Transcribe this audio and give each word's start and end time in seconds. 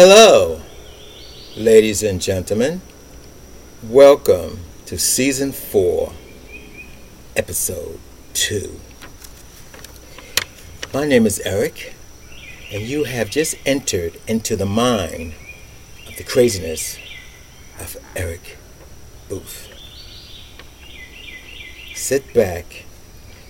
Hello, 0.00 0.60
ladies 1.56 2.04
and 2.04 2.22
gentlemen. 2.22 2.82
Welcome 3.82 4.60
to 4.86 4.96
season 4.96 5.50
four, 5.50 6.12
episode 7.34 7.98
two. 8.32 8.78
My 10.94 11.04
name 11.04 11.26
is 11.26 11.40
Eric, 11.40 11.96
and 12.72 12.84
you 12.84 13.02
have 13.10 13.28
just 13.28 13.56
entered 13.66 14.20
into 14.28 14.54
the 14.54 14.66
mind 14.66 15.34
of 16.06 16.16
the 16.16 16.22
craziness 16.22 16.96
of 17.80 17.96
Eric 18.14 18.56
Booth. 19.28 19.66
Sit 21.96 22.32
back 22.32 22.84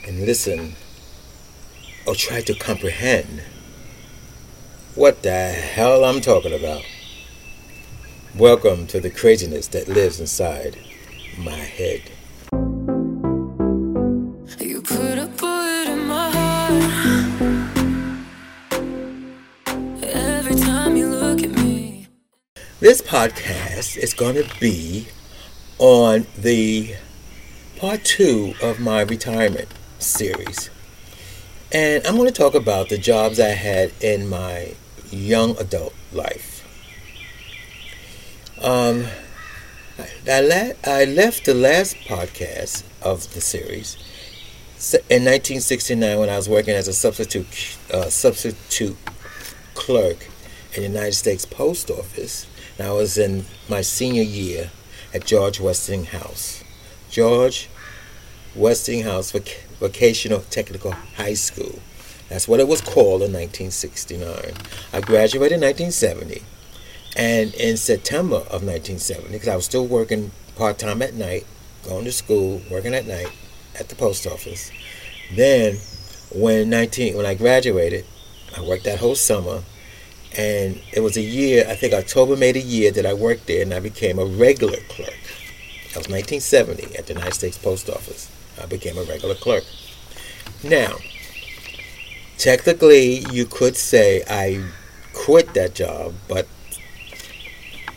and 0.06 0.24
listen 0.24 0.76
or 2.06 2.14
try 2.14 2.40
to 2.40 2.54
comprehend 2.54 3.42
what 4.98 5.22
the 5.22 5.30
hell 5.30 6.04
I'm 6.04 6.20
talking 6.20 6.52
about. 6.52 6.82
Welcome 8.34 8.88
to 8.88 9.00
the 9.00 9.10
craziness 9.10 9.68
that 9.68 9.86
lives 9.86 10.18
inside 10.18 10.76
my 11.38 11.52
head. 11.52 12.02
You 14.58 14.82
put 14.82 15.18
a 15.18 15.30
bullet 15.36 15.86
in 15.86 16.04
my 16.04 16.30
heart. 16.32 16.82
Every 20.02 20.56
time 20.56 20.96
you 20.96 21.06
look 21.06 21.44
at 21.44 21.50
me. 21.50 22.08
This 22.80 23.00
podcast 23.00 23.96
is 23.96 24.14
going 24.14 24.34
to 24.34 24.50
be 24.58 25.06
on 25.78 26.26
the 26.36 26.96
part 27.76 28.02
two 28.02 28.54
of 28.60 28.80
my 28.80 29.02
retirement 29.02 29.68
series. 30.00 30.70
And 31.70 32.04
I'm 32.04 32.16
going 32.16 32.26
to 32.26 32.34
talk 32.34 32.56
about 32.56 32.88
the 32.88 32.98
jobs 32.98 33.38
I 33.38 33.50
had 33.50 33.92
in 34.00 34.28
my 34.28 34.74
young 35.10 35.56
adult 35.58 35.94
life. 36.12 36.64
Um, 38.62 39.06
I, 40.26 40.40
la- 40.40 40.72
I 40.84 41.04
left 41.04 41.44
the 41.44 41.54
last 41.54 41.96
podcast 42.06 42.84
of 43.02 43.32
the 43.34 43.40
series 43.40 43.96
in 45.10 45.24
1969 45.24 46.18
when 46.18 46.28
I 46.28 46.36
was 46.36 46.48
working 46.48 46.74
as 46.74 46.86
a 46.86 46.92
substitute 46.92 47.76
uh, 47.92 48.08
substitute 48.08 48.96
clerk 49.74 50.28
in 50.74 50.82
the 50.82 50.88
United 50.88 51.14
States 51.14 51.44
Post 51.44 51.90
Office. 51.90 52.46
And 52.78 52.86
I 52.86 52.92
was 52.92 53.18
in 53.18 53.44
my 53.68 53.80
senior 53.80 54.22
year 54.22 54.70
at 55.12 55.24
George 55.26 55.58
Westinghouse. 55.60 56.62
George 57.10 57.68
Westinghouse 58.54 59.32
Voc- 59.32 59.64
Vocational 59.80 60.40
Technical 60.50 60.92
High 60.92 61.34
School. 61.34 61.80
That's 62.28 62.46
what 62.46 62.60
it 62.60 62.68
was 62.68 62.80
called 62.80 63.22
in 63.22 63.32
1969. 63.32 64.54
I 64.92 65.00
graduated 65.00 65.56
in 65.56 65.62
1970. 65.62 66.42
And 67.16 67.54
in 67.54 67.76
September 67.76 68.36
of 68.36 68.62
1970, 68.62 69.32
because 69.32 69.48
I 69.48 69.56
was 69.56 69.64
still 69.64 69.86
working 69.86 70.30
part 70.56 70.78
time 70.78 71.02
at 71.02 71.14
night, 71.14 71.46
going 71.82 72.04
to 72.04 72.12
school, 72.12 72.60
working 72.70 72.94
at 72.94 73.06
night 73.06 73.32
at 73.78 73.88
the 73.88 73.94
post 73.94 74.26
office. 74.26 74.70
Then, 75.34 75.78
when 76.32 76.70
19, 76.70 77.16
when 77.16 77.26
I 77.26 77.34
graduated, 77.34 78.04
I 78.56 78.60
worked 78.60 78.84
that 78.84 78.98
whole 78.98 79.14
summer, 79.14 79.62
and 80.36 80.80
it 80.92 81.00
was 81.00 81.16
a 81.16 81.22
year. 81.22 81.64
I 81.68 81.74
think 81.74 81.92
October 81.92 82.36
made 82.36 82.56
a 82.56 82.60
year 82.60 82.90
that 82.92 83.06
I 83.06 83.14
worked 83.14 83.46
there, 83.46 83.62
and 83.62 83.72
I 83.72 83.80
became 83.80 84.18
a 84.18 84.24
regular 84.24 84.78
clerk. 84.88 85.18
That 85.94 86.06
was 86.06 86.08
1970 86.08 86.96
at 86.96 87.06
the 87.06 87.14
United 87.14 87.34
States 87.34 87.58
Post 87.58 87.88
Office. 87.88 88.30
I 88.62 88.66
became 88.66 88.98
a 88.98 89.04
regular 89.04 89.34
clerk. 89.34 89.64
Now, 90.62 90.96
technically, 92.38 93.26
you 93.32 93.44
could 93.44 93.76
say 93.76 94.22
I 94.28 94.64
quit 95.12 95.52
that 95.54 95.74
job, 95.74 96.14
but 96.28 96.46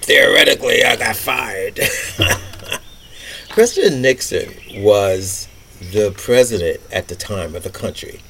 theoretically, 0.01 0.83
I 0.83 0.95
got 0.95 1.15
fired. 1.15 1.79
President 3.49 4.01
Nixon 4.01 4.53
was 4.83 5.47
the 5.91 6.11
president 6.11 6.79
at 6.91 7.07
the 7.07 7.15
time 7.15 7.55
of 7.55 7.63
the 7.63 7.69
country, 7.69 8.21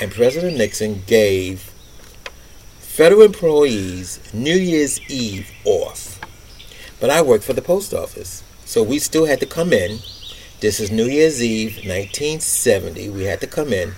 and 0.00 0.10
President 0.12 0.56
Nixon 0.56 1.02
gave 1.06 1.72
federal 2.78 3.22
employees 3.22 4.20
New 4.32 4.56
Year's 4.56 5.00
Eve 5.10 5.50
off. 5.64 6.20
But 7.00 7.10
I 7.10 7.22
worked 7.22 7.44
for 7.44 7.52
the 7.52 7.62
post 7.62 7.94
office, 7.94 8.44
so 8.64 8.82
we 8.82 8.98
still 8.98 9.26
had 9.26 9.40
to 9.40 9.46
come 9.46 9.72
in. 9.72 9.98
This 10.60 10.78
is 10.78 10.90
New 10.90 11.06
Year's 11.06 11.42
Eve, 11.42 11.76
1970. 11.76 13.08
We 13.08 13.24
had 13.24 13.40
to 13.40 13.46
come 13.46 13.72
in, 13.72 13.94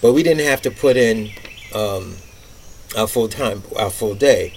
but 0.00 0.12
we 0.12 0.22
didn't 0.22 0.44
have 0.44 0.62
to 0.62 0.70
put 0.70 0.96
in 0.96 1.30
um, 1.74 2.16
our 2.96 3.06
full 3.06 3.28
time, 3.28 3.62
our 3.76 3.90
full 3.90 4.14
day. 4.14 4.54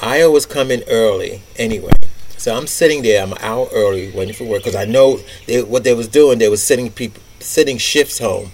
I 0.00 0.22
always 0.22 0.46
come 0.46 0.70
in 0.70 0.82
early 0.88 1.42
anyway. 1.56 1.92
So 2.36 2.54
I'm 2.54 2.66
sitting 2.66 3.02
there. 3.02 3.22
I'm 3.22 3.32
an 3.32 3.38
hour 3.40 3.68
early 3.72 4.10
waiting 4.10 4.34
for 4.34 4.44
work 4.44 4.60
because 4.60 4.74
I 4.74 4.84
know 4.84 5.20
they, 5.46 5.62
what 5.62 5.84
they 5.84 5.94
was 5.94 6.08
doing. 6.08 6.38
They 6.38 6.48
was 6.48 6.62
sitting 6.62 6.90
people 6.90 7.22
sitting 7.40 7.78
shifts 7.78 8.18
home. 8.18 8.50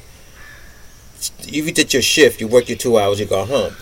If 1.41 1.67
you 1.67 1.73
did 1.73 1.93
your 1.93 2.03
shift, 2.03 2.41
you 2.41 2.49
work 2.49 2.69
your 2.69 2.79
two 2.79 2.99
hours, 2.99 3.19
you 3.21 3.27
go 3.27 3.45
home. 3.45 3.75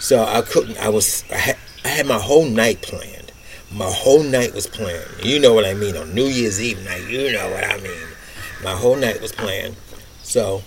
So 0.00 0.22
I 0.22 0.42
couldn't. 0.42 0.76
I 0.78 0.90
was. 0.90 1.24
I 1.30 1.36
had, 1.36 1.56
I 1.84 1.88
had 1.88 2.06
my 2.06 2.18
whole 2.18 2.44
night 2.44 2.82
planned. 2.82 3.32
My 3.72 3.90
whole 3.90 4.22
night 4.22 4.54
was 4.54 4.66
planned. 4.66 5.08
You 5.22 5.40
know 5.40 5.54
what 5.54 5.64
I 5.64 5.74
mean 5.74 5.96
on 5.96 6.14
New 6.14 6.26
Year's 6.26 6.60
Eve 6.60 6.84
night. 6.84 7.08
You 7.08 7.32
know 7.32 7.50
what 7.50 7.64
I 7.64 7.78
mean. 7.78 8.06
My 8.62 8.72
whole 8.72 8.96
night 8.96 9.20
was 9.20 9.32
planned. 9.32 9.76
So 10.22 10.62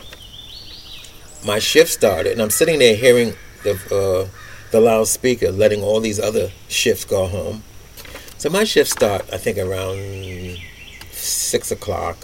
my 1.47 1.59
shift 1.59 1.89
started, 1.89 2.33
and 2.33 2.41
I'm 2.41 2.49
sitting 2.49 2.79
there 2.79 2.95
hearing 2.95 3.33
the 3.63 3.71
uh, 3.89 4.27
the 4.71 4.81
loudspeaker, 4.81 5.49
letting 5.49 5.81
all 5.81 6.01
these 6.01 6.19
other 6.19 6.51
shifts 6.67 7.05
go 7.05 7.25
home. 7.25 7.63
So 8.37 8.49
my 8.49 8.65
shift 8.65 8.91
start, 8.91 9.25
I 9.33 9.37
think, 9.37 9.57
around 9.57 10.59
six 11.11 11.71
o'clock. 11.71 12.17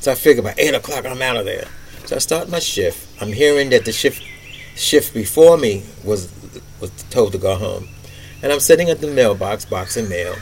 So 0.00 0.12
I 0.12 0.14
figure 0.14 0.42
by 0.42 0.54
eight 0.58 0.74
o'clock 0.74 1.06
I'm 1.06 1.22
out 1.22 1.36
of 1.36 1.46
there. 1.46 1.66
So 2.04 2.16
I 2.16 2.18
start 2.20 2.48
my 2.48 2.60
shift. 2.60 3.08
I'm 3.20 3.32
hearing 3.32 3.70
that 3.70 3.84
the 3.86 3.92
shift 3.92 4.22
shift 4.76 5.14
before 5.14 5.56
me 5.56 5.82
was 6.04 6.30
was 6.80 6.90
told 7.10 7.32
to 7.32 7.38
go 7.38 7.56
home, 7.56 7.88
and 8.42 8.52
I'm 8.52 8.60
sitting 8.60 8.90
at 8.90 9.00
the 9.00 9.08
mailbox 9.08 9.64
boxing 9.64 10.08
mail. 10.08 10.36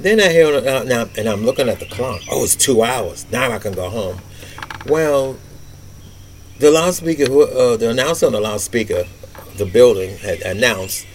Then 0.00 0.20
I 0.20 0.28
hear 0.30 0.46
uh, 0.46 0.82
now, 0.84 1.06
and 1.16 1.28
I'm 1.28 1.44
looking 1.44 1.68
at 1.68 1.78
the 1.78 1.86
clock. 1.86 2.22
Oh, 2.30 2.42
it's 2.42 2.56
two 2.56 2.82
hours. 2.82 3.26
Now 3.30 3.52
I 3.52 3.58
can 3.58 3.72
go 3.72 3.88
home. 3.88 4.20
Well, 4.86 5.36
the 6.58 6.70
loudspeaker, 6.70 7.24
uh, 7.24 7.76
the 7.76 7.90
announcer 7.90 8.26
on 8.26 8.32
the 8.32 8.40
loudspeaker, 8.40 9.04
the 9.56 9.66
building 9.66 10.16
had 10.18 10.40
announced 10.40 11.06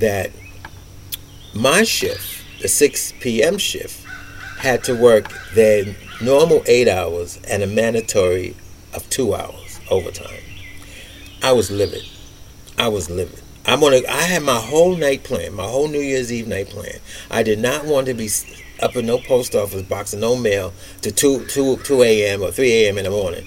that 0.00 0.30
my 1.54 1.82
shift, 1.84 2.44
the 2.60 2.68
6 2.68 3.14
p.m. 3.20 3.58
shift, 3.58 4.04
had 4.58 4.82
to 4.84 4.94
work 4.94 5.32
their 5.54 5.94
normal 6.22 6.62
eight 6.66 6.88
hours 6.88 7.38
and 7.48 7.62
a 7.62 7.66
mandatory 7.66 8.56
of 8.94 9.08
two 9.10 9.34
hours 9.34 9.80
overtime. 9.90 10.42
I 11.42 11.52
was 11.52 11.70
livid. 11.70 12.02
I 12.78 12.88
was 12.88 13.10
livid. 13.10 13.40
I'm 13.66 13.80
gonna. 13.80 14.00
I 14.08 14.22
had 14.22 14.42
my 14.42 14.58
whole 14.58 14.96
night 14.96 15.24
plan, 15.24 15.54
my 15.54 15.64
whole 15.64 15.88
New 15.88 16.00
Year's 16.00 16.32
Eve 16.32 16.48
night 16.48 16.68
plan. 16.68 16.98
I 17.30 17.42
did 17.42 17.58
not 17.58 17.84
want 17.84 18.06
to 18.06 18.14
be 18.14 18.28
up 18.80 18.96
in 18.96 19.06
no 19.06 19.18
post 19.18 19.54
office 19.54 19.82
boxing 19.82 20.20
no 20.20 20.36
mail 20.36 20.72
to 21.02 21.10
2, 21.10 21.46
2, 21.46 21.78
2 21.78 22.02
a.m. 22.02 22.42
or 22.42 22.50
3 22.50 22.72
a.m. 22.72 22.98
in 22.98 23.04
the 23.04 23.10
morning. 23.10 23.46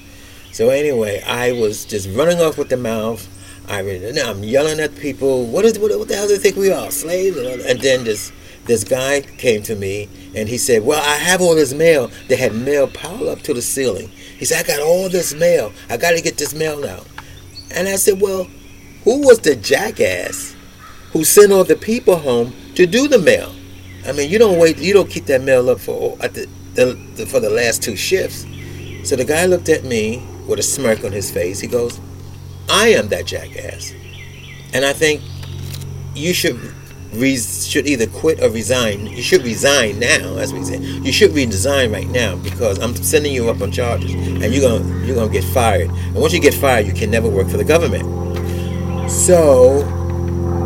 So 0.52 0.69
anyway, 0.69 1.22
I 1.22 1.52
was 1.52 1.85
just 1.85 2.09
running 2.09 2.40
off 2.41 2.58
with 2.58 2.69
the 2.69 2.78
mouth. 2.78 3.28
I 3.68 3.81
mean, 3.81 4.18
I'm 4.18 4.44
yelling 4.44 4.80
at 4.80 4.96
people. 4.96 5.46
What 5.46 5.66
is 5.66 5.78
what, 5.78 5.97
what 5.97 6.08
the 6.08 6.16
hell 6.16 6.28
do 6.28 6.35
they 6.35 6.41
think 6.41 6.56
we 6.56 6.72
are, 6.72 6.90
slaves? 6.90 7.38
And 7.38 7.80
then 7.81 8.06
this 8.06 8.31
this 8.66 8.84
guy 8.84 9.22
came 9.22 9.62
to 9.63 9.75
me 9.75 10.09
and 10.35 10.47
he 10.47 10.58
said, 10.58 10.85
"Well, 10.85 11.02
I 11.02 11.16
have 11.18 11.41
all 11.41 11.56
this 11.56 11.74
mail. 11.74 12.09
They 12.28 12.38
had 12.38 12.56
mail 12.56 12.88
piled 12.88 13.28
up 13.28 13.41
to 13.44 13.53
the 13.53 13.62
ceiling." 13.62 14.09
He 14.09 14.46
said, 14.46 14.63
"I 14.63 14.68
got 14.68 14.80
all 14.80 15.09
this 15.09 15.34
mail. 15.34 15.74
I 15.90 15.97
got 15.97 16.12
to 16.12 16.22
get 16.22 16.38
this 16.38 16.53
mail 16.53 16.85
out." 16.85 17.06
And 17.72 17.88
I 17.88 17.97
said, 17.97 18.22
"Well, 18.22 18.47
who 19.03 19.25
was 19.25 19.40
the 19.40 19.56
jackass 19.56 20.56
who 21.12 21.24
sent 21.24 21.52
all 21.52 21.64
the 21.64 21.75
people 21.75 22.18
home 22.18 22.53
to 22.75 22.85
do 22.85 23.08
the 23.08 23.20
mail? 23.20 23.53
I 24.05 24.14
mean, 24.14 24.29
you 24.29 24.40
don't 24.40 24.58
wait. 24.58 24.78
You 24.78 24.94
don't 24.94 25.09
keep 25.09 25.26
that 25.26 25.41
mail 25.41 25.70
up 25.70 25.79
for 25.79 26.16
the, 26.17 26.47
the, 26.73 26.97
the 27.16 27.26
for 27.26 27.40
the 27.41 27.49
last 27.49 27.84
two 27.84 27.97
shifts." 27.97 28.46
So 29.03 29.16
the 29.16 29.26
guy 29.26 29.46
looked 29.46 29.70
at 29.70 29.84
me 29.84 30.22
with 30.47 30.59
a 30.59 30.64
smirk 30.64 31.03
on 31.03 31.11
his 31.11 31.29
face. 31.29 31.59
He 31.59 31.67
goes, 31.67 31.99
I 32.70 32.90
am 32.90 33.08
that 33.09 33.26
jackass. 33.26 33.94
And 34.73 34.85
I 34.85 34.94
think 34.94 35.22
you 36.16 36.34
should 36.34 36.59
should 37.16 37.88
either 37.88 38.05
quit 38.08 38.44
or 38.44 38.49
resign. 38.49 39.08
You 39.08 39.22
should 39.22 39.44
resign 39.44 39.99
now, 39.99 40.38
as 40.38 40.53
we 40.53 40.64
say. 40.64 40.78
You 40.78 41.11
should 41.11 41.32
resign 41.32 41.91
right 41.91 42.08
now 42.08 42.35
because 42.38 42.79
I'm 42.79 42.96
sending 42.96 43.34
you 43.34 43.49
up 43.49 43.61
on 43.61 43.72
charges, 43.72 44.14
and 44.14 44.53
you're 44.53 44.61
gonna 44.61 45.05
you're 45.05 45.16
gonna 45.16 45.32
get 45.32 45.44
fired. 45.44 45.90
And 45.90 46.16
once 46.16 46.34
you 46.34 46.41
get 46.41 46.53
fired, 46.53 46.85
you 46.85 46.94
can 46.94 47.09
never 47.09 47.29
work 47.29 47.47
for 47.49 47.58
the 47.58 47.64
government. 47.64 48.03
So 49.09 49.84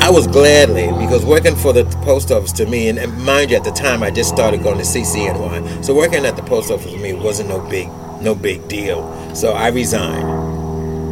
I 0.02 0.10
was 0.10 0.26
gladly 0.28 0.88
because 1.04 1.24
working 1.24 1.56
for 1.56 1.74
the 1.74 1.86
post 2.04 2.32
office 2.32 2.52
to 2.54 2.66
me, 2.66 2.90
and, 2.90 2.98
and 2.98 3.16
mind 3.24 3.52
you, 3.52 3.58
at 3.58 3.64
the 3.64 3.72
time 3.72 4.02
I 4.02 4.10
just 4.10 4.30
started 4.30 4.64
going 4.64 4.78
to 4.78 4.84
CCNY, 4.84 5.86
so 5.86 5.94
working 5.94 6.26
at 6.26 6.36
the 6.36 6.44
post 6.44 6.72
office 6.72 6.92
for 6.92 6.98
me 6.98 7.14
wasn't 7.14 7.50
no 7.50 7.60
big 7.70 7.88
no 8.22 8.36
big 8.36 8.68
deal. 8.68 9.36
So 9.36 9.54
I 9.54 9.70
resigned. 9.70 10.50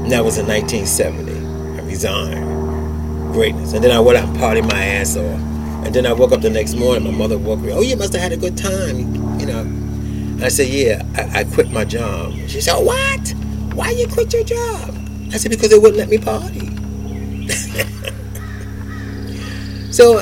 And 0.04 0.12
that 0.12 0.24
was 0.24 0.38
in 0.38 0.48
1970. 0.48 1.82
I 1.82 1.86
resigned. 1.86 2.46
greatness. 3.34 3.74
And 3.74 3.84
then 3.84 3.92
I 3.92 4.00
went 4.00 4.18
out 4.18 4.30
and 4.30 4.38
partied 4.38 4.70
my 4.72 4.84
ass 4.86 5.16
off. 5.18 5.40
And 5.86 5.94
then 5.96 6.06
I 6.06 6.14
woke 6.14 6.32
up 6.32 6.42
the 6.42 6.50
next 6.50 6.76
morning. 6.76 7.04
My 7.04 7.12
mother 7.18 7.38
woke 7.38 7.60
me. 7.60 7.72
Oh, 7.72 7.82
you 7.82 7.96
must 7.96 8.14
have 8.14 8.22
had 8.22 8.32
a 8.34 8.38
good 8.38 8.58
time, 8.58 9.40
you 9.40 9.46
know. 9.46 10.46
I 10.46 10.50
said, 10.50 10.68
Yeah, 10.68 11.04
I, 11.16 11.42
I 11.42 11.44
quit 11.44 11.72
my 11.72 11.86
job. 11.86 12.34
She 12.48 12.62
said, 12.62 12.76
oh, 12.76 12.82
What? 12.82 13.34
Why 13.76 13.92
you 13.92 14.08
quit 14.08 14.34
your 14.34 14.44
job? 14.44 14.96
I 15.32 15.38
said, 15.38 15.52
Because 15.52 15.70
they 15.70 15.78
wouldn't 15.80 15.98
let 15.98 16.10
me 16.10 16.18
party. 16.18 16.68
so 19.92 20.20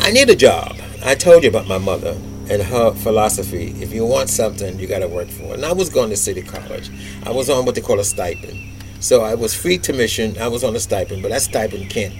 I 0.00 0.10
need 0.10 0.28
a 0.30 0.36
job. 0.36 0.76
I 1.04 1.14
told 1.14 1.42
you 1.44 1.50
about 1.50 1.66
my 1.66 1.78
mother 1.78 2.16
and 2.50 2.62
her 2.62 2.92
philosophy. 2.92 3.74
If 3.80 3.92
you 3.92 4.04
want 4.06 4.30
something, 4.30 4.78
you 4.78 4.86
got 4.86 5.00
to 5.00 5.08
work 5.08 5.28
for 5.28 5.44
it. 5.44 5.54
And 5.54 5.64
I 5.64 5.72
was 5.72 5.88
going 5.88 6.10
to 6.10 6.16
City 6.16 6.42
College. 6.42 6.90
I 7.24 7.30
was 7.30 7.50
on 7.50 7.64
what 7.64 7.74
they 7.74 7.80
call 7.80 8.00
a 8.00 8.04
stipend. 8.04 8.58
So 9.00 9.22
I 9.22 9.34
was 9.34 9.54
free 9.54 9.78
tuition. 9.78 10.36
I 10.38 10.48
was 10.48 10.64
on 10.64 10.74
a 10.74 10.80
stipend, 10.80 11.22
but 11.22 11.30
that 11.30 11.42
stipend 11.42 11.90
can't, 11.90 12.14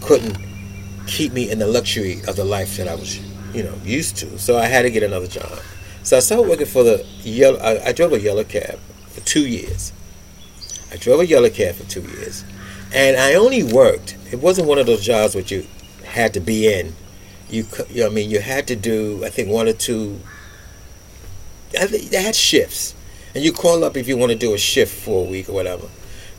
couldn't 0.00 0.36
keep 1.06 1.32
me 1.32 1.50
in 1.50 1.58
the 1.58 1.66
luxury 1.66 2.20
of 2.28 2.36
the 2.36 2.44
life 2.44 2.76
that 2.76 2.88
I 2.88 2.94
was, 2.94 3.18
you 3.54 3.62
know, 3.62 3.74
used 3.84 4.16
to. 4.18 4.38
So 4.38 4.58
I 4.58 4.66
had 4.66 4.82
to 4.82 4.90
get 4.90 5.02
another 5.02 5.26
job. 5.26 5.58
So 6.02 6.16
I 6.16 6.20
started 6.20 6.48
working 6.48 6.66
for 6.66 6.82
the 6.82 7.04
yellow. 7.22 7.58
I, 7.58 7.88
I 7.88 7.92
drove 7.92 8.12
a 8.12 8.20
yellow 8.20 8.44
cab 8.44 8.78
for 9.08 9.20
two 9.20 9.46
years. 9.46 9.92
I 10.90 10.96
drove 10.96 11.20
a 11.20 11.26
yellow 11.26 11.50
cab 11.50 11.74
for 11.74 11.84
two 11.84 12.00
years, 12.00 12.44
and 12.94 13.16
I 13.18 13.34
only 13.34 13.62
worked. 13.62 14.16
It 14.32 14.40
wasn't 14.40 14.68
one 14.68 14.78
of 14.78 14.86
those 14.86 15.04
jobs 15.04 15.34
which 15.34 15.52
you 15.52 15.66
had 16.04 16.32
to 16.34 16.40
be 16.40 16.72
in. 16.72 16.94
You, 17.50 17.66
you 17.88 18.02
know, 18.02 18.06
I 18.06 18.10
mean, 18.10 18.30
you 18.30 18.40
had 18.40 18.66
to 18.68 18.76
do. 18.76 19.24
I 19.24 19.30
think 19.30 19.48
one 19.48 19.68
or 19.68 19.72
two. 19.72 20.20
They 21.70 22.22
had 22.22 22.34
shifts, 22.34 22.94
and 23.34 23.44
you 23.44 23.52
call 23.52 23.84
up 23.84 23.96
if 23.96 24.08
you 24.08 24.16
want 24.16 24.32
to 24.32 24.38
do 24.38 24.54
a 24.54 24.58
shift 24.58 25.04
for 25.04 25.26
a 25.26 25.28
week 25.28 25.48
or 25.48 25.52
whatever. 25.52 25.86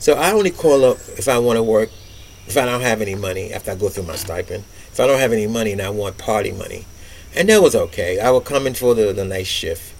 So 0.00 0.14
I 0.14 0.32
only 0.32 0.50
call 0.50 0.84
up 0.84 0.98
if 1.16 1.28
I 1.28 1.38
want 1.38 1.56
to 1.56 1.62
work. 1.62 1.90
If 2.46 2.56
I 2.56 2.64
don't 2.64 2.80
have 2.80 3.00
any 3.00 3.14
money 3.14 3.52
after 3.52 3.70
I 3.70 3.76
go 3.76 3.88
through 3.88 4.04
my 4.04 4.16
stipend. 4.16 4.64
If 4.90 4.98
I 4.98 5.06
don't 5.06 5.20
have 5.20 5.32
any 5.32 5.46
money 5.46 5.70
and 5.72 5.80
I 5.80 5.90
want 5.90 6.18
party 6.18 6.50
money, 6.50 6.84
and 7.36 7.48
that 7.48 7.62
was 7.62 7.76
okay. 7.76 8.18
I 8.18 8.30
would 8.32 8.44
come 8.44 8.66
in 8.66 8.74
for 8.74 8.94
the, 8.94 9.12
the 9.12 9.24
night 9.24 9.46
shift, 9.46 9.94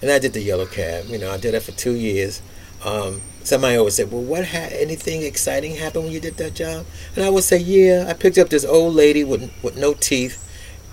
and 0.00 0.10
I 0.10 0.18
did 0.18 0.32
the 0.32 0.40
yellow 0.40 0.66
cab. 0.66 1.06
You 1.06 1.18
know, 1.18 1.30
I 1.30 1.36
did 1.36 1.54
that 1.54 1.62
for 1.62 1.72
two 1.72 1.92
years. 1.92 2.42
Um, 2.84 3.22
somebody 3.44 3.76
always 3.76 3.94
said, 3.94 4.10
"Well, 4.10 4.22
what 4.22 4.46
ha- 4.46 4.70
anything 4.72 5.22
exciting 5.22 5.76
happened 5.76 6.04
when 6.04 6.12
you 6.12 6.20
did 6.20 6.38
that 6.38 6.54
job?" 6.54 6.86
And 7.14 7.24
I 7.24 7.30
would 7.30 7.44
say, 7.44 7.58
"Yeah, 7.58 8.06
I 8.08 8.14
picked 8.14 8.38
up 8.38 8.48
this 8.48 8.64
old 8.64 8.94
lady 8.94 9.22
with 9.22 9.52
with 9.62 9.76
no 9.76 9.94
teeth 9.94 10.41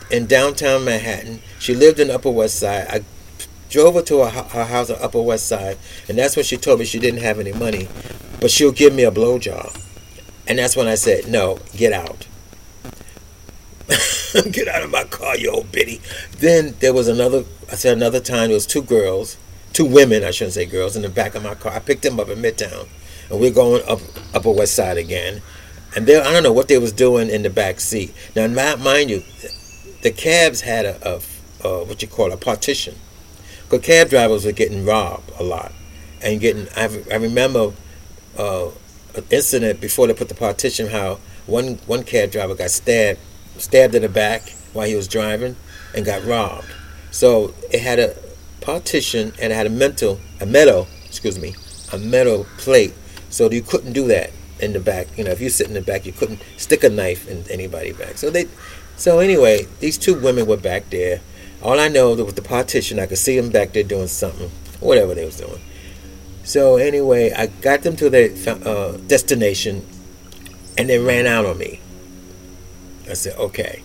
in 0.10 0.26
downtown 0.26 0.86
Manhattan. 0.86 1.42
She 1.60 1.76
lived 1.76 2.00
in 2.00 2.10
Upper 2.10 2.30
West 2.30 2.60
Side. 2.60 2.88
I 2.90 3.04
drove 3.70 3.96
her 3.96 4.02
to 4.04 4.26
her, 4.26 4.30
her 4.30 4.66
house 4.66 4.90
on 4.90 4.98
Upper 5.02 5.22
West 5.22 5.48
Side, 5.48 5.78
and 6.08 6.18
that's 6.18 6.36
when 6.36 6.46
she 6.46 6.58
told 6.58 6.80
me 6.80 6.86
she 6.86 7.00
didn't 7.00 7.22
have 7.22 7.40
any 7.40 7.54
money, 7.54 7.88
but 8.42 8.52
she'll 8.52 8.72
give 8.72 8.94
me 8.94 9.04
a 9.04 9.12
blowjob. 9.12 9.80
And 10.48 10.58
that's 10.58 10.76
when 10.76 10.88
I 10.88 10.96
said, 10.96 11.28
"No, 11.28 11.60
get 11.76 11.94
out." 11.94 12.28
Get 14.52 14.68
out 14.68 14.84
of 14.84 14.92
my 14.92 15.04
car, 15.06 15.36
you 15.36 15.50
old 15.50 15.72
bitty. 15.72 16.02
Then 16.38 16.76
there 16.80 16.94
was 16.94 17.08
another, 17.08 17.46
I 17.72 17.76
said 17.76 17.98
another 17.98 18.20
time, 18.20 18.50
there 18.50 18.54
was 18.54 18.68
two 18.68 18.84
girls, 18.84 19.38
two 19.74 19.86
women, 19.86 20.24
I 20.24 20.30
shouldn't 20.30 20.54
say 20.54 20.66
girls, 20.66 20.96
in 20.96 21.02
the 21.02 21.10
back 21.10 21.34
of 21.34 21.44
my 21.44 21.56
car. 21.56 21.74
I 21.74 21.80
picked 21.80 22.04
them 22.04 22.20
up 22.20 22.30
in 22.30 22.40
Midtown. 22.40 22.88
And 23.30 23.40
we're 23.40 23.52
going 23.52 23.82
up 23.88 24.00
Upper 24.34 24.52
West 24.52 24.76
Side 24.76 24.98
again. 24.98 25.42
And 25.96 26.06
they, 26.06 26.20
I 26.20 26.32
don't 26.32 26.44
know 26.44 26.54
what 26.54 26.68
they 26.68 26.78
was 26.78 26.92
doing 26.92 27.30
in 27.30 27.42
the 27.42 27.50
back 27.50 27.80
seat. 27.80 28.14
Now, 28.36 28.46
mind 28.76 29.10
you, 29.10 29.24
the 30.02 30.12
cabs 30.12 30.62
had 30.62 30.86
a, 30.86 31.22
a, 31.64 31.84
what 31.86 32.02
you 32.02 32.08
call 32.08 32.32
a 32.32 32.38
partition. 32.38 32.96
Because 33.70 33.86
cab 33.86 34.10
drivers 34.10 34.46
were 34.46 34.52
getting 34.52 34.86
robbed 34.86 35.32
a 35.40 35.44
lot. 35.44 35.72
And 36.22 36.40
getting, 36.42 36.68
I, 36.76 37.04
I 37.12 37.16
remember 37.18 37.74
uh, 38.38 38.70
an 39.16 39.24
incident 39.30 39.80
before 39.80 40.08
they 40.08 40.14
put 40.14 40.28
the 40.28 40.36
partition, 40.36 40.88
how 40.88 41.20
one, 41.46 41.76
one 41.86 42.04
cab 42.04 42.32
driver 42.32 42.56
got 42.56 42.72
stabbed 42.72 43.20
stabbed 43.58 43.94
in 43.96 44.02
the 44.02 44.10
back 44.10 44.50
while 44.74 44.88
he 44.88 44.96
was 44.96 45.08
driving 45.08 45.56
and 45.96 46.06
got 46.06 46.24
robbed. 46.26 46.68
So 47.12 47.54
it 47.72 47.82
had 47.82 48.00
a 48.00 48.16
partition 48.62 49.34
and 49.42 49.52
it 49.52 49.56
had 49.56 49.68
a 49.68 49.70
mental, 49.70 50.20
a 50.40 50.46
metal, 50.46 50.88
excuse 51.06 51.40
me, 51.40 51.56
a 51.92 51.98
metal 51.98 52.46
plate. 52.58 52.94
So 53.30 53.50
you 53.52 53.62
couldn't 53.62 53.94
do 53.94 54.08
that 54.08 54.32
in 54.60 54.74
the 54.74 54.80
back. 54.80 55.08
You 55.18 55.24
know, 55.24 55.32
if 55.32 55.42
you 55.42 55.50
sit 55.50 55.68
in 55.68 55.74
the 55.74 55.82
back, 55.82 56.06
you 56.06 56.12
couldn't 56.12 56.42
stick 56.58 56.84
a 56.84 56.90
knife 56.90 57.28
in 57.28 57.44
anybody's 57.50 57.98
back. 57.98 58.18
So 58.18 58.30
they, 58.30 58.48
so 59.00 59.20
anyway, 59.20 59.66
these 59.80 59.98
two 59.98 60.14
women 60.14 60.46
were 60.46 60.58
back 60.58 60.90
there. 60.90 61.22
All 61.64 61.80
I 61.80 61.88
know 61.88 62.16
that 62.16 62.26
with 62.26 62.36
the 62.36 62.42
partition, 62.42 63.00
I 63.00 63.06
could 63.06 63.18
see 63.18 63.40
them 63.40 63.50
back 63.50 63.74
there 63.74 63.84
doing 63.84 64.08
something, 64.08 64.50
whatever 64.82 65.16
they 65.16 65.26
was 65.26 65.38
doing. 65.38 65.62
So 66.44 66.76
anyway, 66.76 67.32
I 67.32 67.48
got 67.48 67.84
them 67.84 67.96
to 67.96 68.10
their 68.10 68.30
uh, 68.48 68.98
destination, 69.08 69.86
and 70.78 70.90
they 70.90 71.00
ran 71.00 71.28
out 71.28 71.46
on 71.46 71.58
me. 71.58 71.80
I 73.10 73.14
said, 73.14 73.38
okay. 73.38 73.84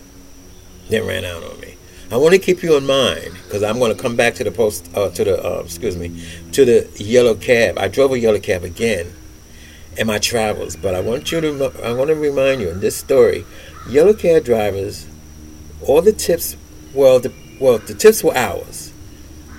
Then 0.89 1.07
ran 1.07 1.25
out 1.25 1.43
on 1.43 1.59
me. 1.61 1.75
I 2.11 2.17
want 2.17 2.33
to 2.33 2.39
keep 2.39 2.61
you 2.61 2.75
in 2.75 2.85
mind 2.85 3.33
because 3.43 3.63
I'm 3.63 3.79
going 3.79 3.95
to 3.95 3.99
come 4.01 4.15
back 4.15 4.35
to 4.35 4.43
the 4.43 4.51
post, 4.51 4.89
uh, 4.95 5.09
to 5.09 5.23
the, 5.23 5.43
uh, 5.43 5.61
excuse 5.63 5.97
me, 5.97 6.23
to 6.51 6.65
the 6.65 6.91
yellow 7.03 7.35
cab. 7.35 7.79
I 7.79 7.87
drove 7.87 8.11
a 8.11 8.19
yellow 8.19 8.39
cab 8.39 8.63
again 8.63 9.11
in 9.97 10.07
my 10.07 10.19
travels, 10.19 10.75
but 10.75 10.93
I 10.93 10.99
want 10.99 11.31
you 11.31 11.41
to, 11.41 11.73
I 11.83 11.93
want 11.93 12.09
to 12.09 12.15
remind 12.15 12.61
you 12.61 12.69
in 12.69 12.79
this 12.79 12.95
story, 12.95 13.45
yellow 13.87 14.13
cab 14.13 14.43
drivers, 14.43 15.07
all 15.81 16.01
the 16.01 16.13
tips, 16.13 16.55
well, 16.93 17.19
the, 17.19 17.33
well, 17.59 17.77
the 17.77 17.93
tips 17.93 18.23
were 18.23 18.35
ours, 18.35 18.93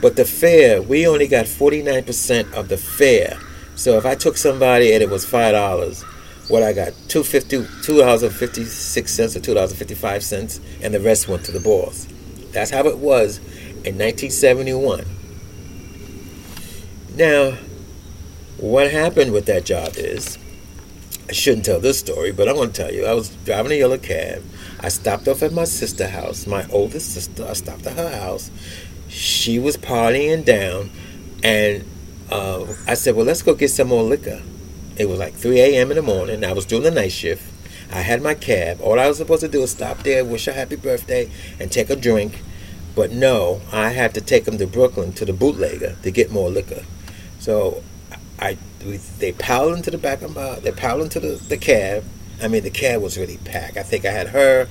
but 0.00 0.16
the 0.16 0.24
fare, 0.24 0.82
we 0.82 1.06
only 1.06 1.28
got 1.28 1.46
49% 1.46 2.52
of 2.52 2.68
the 2.68 2.76
fare. 2.76 3.38
So 3.76 3.98
if 3.98 4.06
I 4.06 4.14
took 4.14 4.36
somebody 4.38 4.94
and 4.94 5.02
it 5.02 5.10
was 5.10 5.26
five 5.26 5.52
dollars, 5.52 6.02
what 6.48 6.62
I 6.62 6.72
got 6.72 6.94
two 7.08 7.22
fifty 7.22 7.66
two 7.82 7.98
dollars 7.98 8.22
and 8.22 8.32
fifty 8.32 8.64
six 8.64 9.12
cents 9.12 9.36
or 9.36 9.40
two 9.40 9.52
dollars 9.52 9.70
and 9.70 9.78
fifty 9.78 9.94
five 9.94 10.24
cents, 10.24 10.60
and 10.80 10.94
the 10.94 11.00
rest 11.00 11.28
went 11.28 11.44
to 11.44 11.52
the 11.52 11.60
boss. 11.60 12.06
That's 12.52 12.70
how 12.70 12.86
it 12.86 12.96
was 12.96 13.36
in 13.84 13.98
1971. 13.98 15.04
Now, 17.16 17.58
what 18.56 18.90
happened 18.90 19.32
with 19.32 19.44
that 19.46 19.66
job 19.66 19.92
is, 19.96 20.38
I 21.28 21.32
shouldn't 21.32 21.64
tell 21.64 21.80
this 21.80 21.98
story, 21.98 22.30
but 22.30 22.48
I'm 22.48 22.54
going 22.54 22.70
to 22.70 22.82
tell 22.82 22.92
you. 22.92 23.04
I 23.04 23.14
was 23.14 23.30
driving 23.44 23.72
a 23.72 23.74
yellow 23.76 23.98
cab. 23.98 24.44
I 24.80 24.88
stopped 24.88 25.26
off 25.26 25.42
at 25.42 25.52
my 25.52 25.64
sister's 25.64 26.10
house, 26.10 26.46
my 26.46 26.66
oldest 26.70 27.14
sister. 27.14 27.44
I 27.44 27.54
stopped 27.54 27.86
at 27.86 27.96
her 27.96 28.16
house. 28.16 28.50
She 29.08 29.58
was 29.58 29.76
partying 29.76 30.44
down, 30.44 30.90
and 31.42 31.84
uh, 32.30 32.66
I 32.86 32.94
said, 32.94 33.16
"Well, 33.16 33.26
let's 33.26 33.42
go 33.42 33.54
get 33.54 33.70
some 33.70 33.88
more 33.88 34.04
liquor." 34.04 34.42
It 34.96 35.08
was 35.08 35.18
like 35.18 35.34
3 35.34 35.60
a.m. 35.60 35.90
in 35.90 35.96
the 35.96 36.02
morning. 36.02 36.44
I 36.44 36.52
was 36.52 36.64
doing 36.64 36.82
the 36.82 36.90
night 36.90 37.12
shift. 37.12 37.52
I 37.92 38.00
had 38.00 38.22
my 38.22 38.34
cab. 38.34 38.80
All 38.80 38.98
I 38.98 39.08
was 39.08 39.18
supposed 39.18 39.42
to 39.42 39.48
do 39.48 39.60
was 39.60 39.70
stop 39.72 39.98
there, 39.98 40.24
wish 40.24 40.46
her 40.46 40.52
happy 40.52 40.76
birthday, 40.76 41.30
and 41.60 41.70
take 41.70 41.90
a 41.90 41.96
drink. 41.96 42.42
But 42.94 43.12
no, 43.12 43.60
I 43.72 43.90
had 43.90 44.14
to 44.14 44.20
take 44.20 44.44
them 44.44 44.58
to 44.58 44.66
Brooklyn 44.66 45.12
to 45.14 45.24
the 45.24 45.32
bootlegger 45.32 45.96
to 46.02 46.10
get 46.10 46.30
more 46.30 46.48
liquor. 46.48 46.84
So 47.38 47.82
I 48.38 48.56
they 49.18 49.32
piled 49.32 49.74
into 49.74 49.90
the 49.90 49.98
back 49.98 50.22
of 50.22 50.34
my 50.34 50.58
they 50.60 50.72
piled 50.72 51.02
into 51.02 51.20
the, 51.20 51.36
the 51.48 51.56
cab. 51.56 52.04
I 52.42 52.48
mean 52.48 52.62
the 52.62 52.70
cab 52.70 53.02
was 53.02 53.18
really 53.18 53.38
packed. 53.38 53.76
I 53.76 53.82
think 53.82 54.04
I 54.04 54.10
had 54.10 54.28
her, 54.28 54.68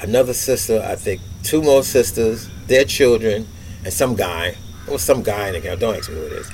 another 0.00 0.34
sister, 0.34 0.82
I 0.84 0.96
think 0.96 1.20
two 1.42 1.62
more 1.62 1.82
sisters, 1.82 2.48
their 2.66 2.84
children, 2.84 3.46
and 3.84 3.92
some 3.92 4.14
guy. 4.14 4.56
It 4.86 4.90
was 4.90 5.02
some 5.02 5.22
guy 5.22 5.48
in 5.48 5.54
the 5.54 5.60
cab. 5.60 5.78
Don't 5.78 5.96
ask 5.96 6.10
me 6.10 6.16
who 6.16 6.26
it 6.26 6.32
is. 6.32 6.50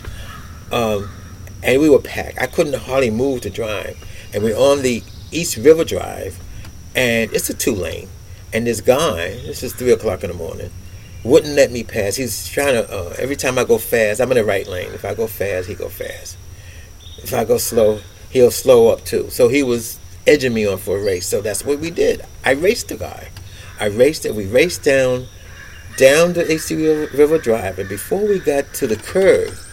Um, 0.70 1.10
and 1.62 1.80
we 1.80 1.88
were 1.88 1.98
packed. 1.98 2.40
I 2.40 2.46
couldn't 2.46 2.74
hardly 2.74 3.10
move 3.10 3.40
to 3.42 3.50
drive. 3.50 3.96
And 4.32 4.42
we're 4.42 4.56
on 4.56 4.82
the 4.82 5.02
East 5.30 5.56
River 5.56 5.84
Drive, 5.84 6.38
and 6.94 7.32
it's 7.32 7.48
a 7.50 7.54
two 7.54 7.74
lane. 7.74 8.08
And 8.52 8.66
this 8.66 8.80
guy, 8.80 9.30
this 9.46 9.62
is 9.62 9.74
three 9.74 9.92
o'clock 9.92 10.22
in 10.22 10.30
the 10.30 10.36
morning, 10.36 10.70
wouldn't 11.24 11.54
let 11.54 11.70
me 11.70 11.82
pass. 11.82 12.16
He's 12.16 12.48
trying 12.48 12.74
to. 12.74 12.90
Uh, 12.90 13.14
every 13.18 13.36
time 13.36 13.58
I 13.58 13.64
go 13.64 13.78
fast, 13.78 14.20
I'm 14.20 14.30
in 14.30 14.36
the 14.36 14.44
right 14.44 14.66
lane. 14.66 14.92
If 14.92 15.04
I 15.04 15.14
go 15.14 15.26
fast, 15.26 15.68
he 15.68 15.74
go 15.74 15.88
fast. 15.88 16.36
If 17.22 17.34
I 17.34 17.44
go 17.44 17.58
slow, 17.58 18.00
he'll 18.30 18.50
slow 18.50 18.88
up 18.88 19.04
too. 19.04 19.30
So 19.30 19.48
he 19.48 19.62
was 19.62 19.98
edging 20.26 20.54
me 20.54 20.66
on 20.66 20.78
for 20.78 20.98
a 20.98 21.02
race. 21.02 21.26
So 21.26 21.40
that's 21.40 21.64
what 21.64 21.78
we 21.78 21.90
did. 21.90 22.24
I 22.44 22.52
raced 22.52 22.88
the 22.88 22.96
guy. 22.96 23.30
I 23.80 23.86
raced 23.86 24.26
it. 24.26 24.34
We 24.34 24.46
raced 24.46 24.82
down, 24.82 25.26
down 25.96 26.32
the 26.32 26.50
East 26.52 26.70
River 26.70 27.38
Drive, 27.38 27.78
and 27.78 27.88
before 27.88 28.26
we 28.26 28.38
got 28.38 28.72
to 28.74 28.86
the 28.86 28.96
curve, 28.96 29.64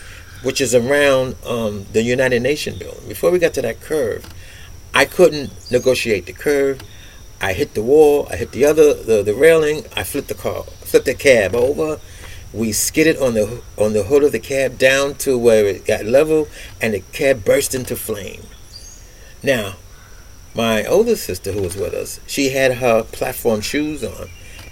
which 0.44 0.62
is 0.62 0.76
around 0.76 1.36
um, 1.46 1.86
the 1.92 2.04
United 2.04 2.42
Nations 2.42 2.78
building. 2.78 3.08
Before 3.08 3.32
we 3.32 3.40
got 3.40 3.54
to 3.56 3.62
that 3.64 3.82
curve, 3.82 4.32
I 4.94 5.06
couldn't 5.06 5.52
negotiate 5.72 6.28
the 6.28 6.34
curve. 6.34 6.82
I 7.42 7.54
hit 7.54 7.74
the 7.74 7.82
wall. 7.82 8.28
I 8.32 8.38
hit 8.38 8.52
the 8.52 8.66
other 8.66 8.94
the, 8.94 9.24
the 9.24 9.34
railing. 9.34 9.86
I 9.96 10.04
flipped 10.04 10.30
the 10.30 10.36
car, 10.36 10.64
flipped 10.64 11.08
the 11.08 11.16
cab 11.16 11.56
over. 11.56 12.00
We 12.56 12.72
skidded 12.72 13.18
on 13.18 13.34
the 13.34 13.62
on 13.78 13.92
the 13.92 14.04
hood 14.04 14.24
of 14.24 14.32
the 14.32 14.40
cab 14.40 14.78
down 14.78 15.16
to 15.16 15.38
where 15.38 15.66
it 15.66 15.86
got 15.86 16.06
level, 16.06 16.48
and 16.82 16.94
the 16.94 17.02
cab 17.12 17.44
burst 17.44 17.76
into 17.76 17.96
flame. 17.98 18.44
Now, 19.44 19.76
my 20.56 20.86
older 20.86 21.18
sister 21.18 21.52
who 21.52 21.64
was 21.64 21.76
with 21.76 21.94
us, 21.94 22.20
she 22.28 22.52
had 22.52 22.76
her 22.78 23.04
platform 23.04 23.60
shoes 23.60 24.04
on, 24.04 24.30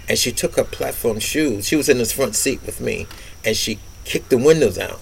and 0.08 0.18
she 0.18 0.32
took 0.32 0.56
her 0.56 0.64
platform 0.64 1.20
shoes. 1.20 1.68
She 1.68 1.76
was 1.76 1.90
in 1.90 1.98
the 1.98 2.06
front 2.06 2.34
seat 2.36 2.60
with 2.64 2.80
me, 2.80 3.06
and 3.44 3.54
she 3.54 3.78
kicked 4.04 4.30
the 4.30 4.38
windows 4.38 4.78
out. 4.78 5.00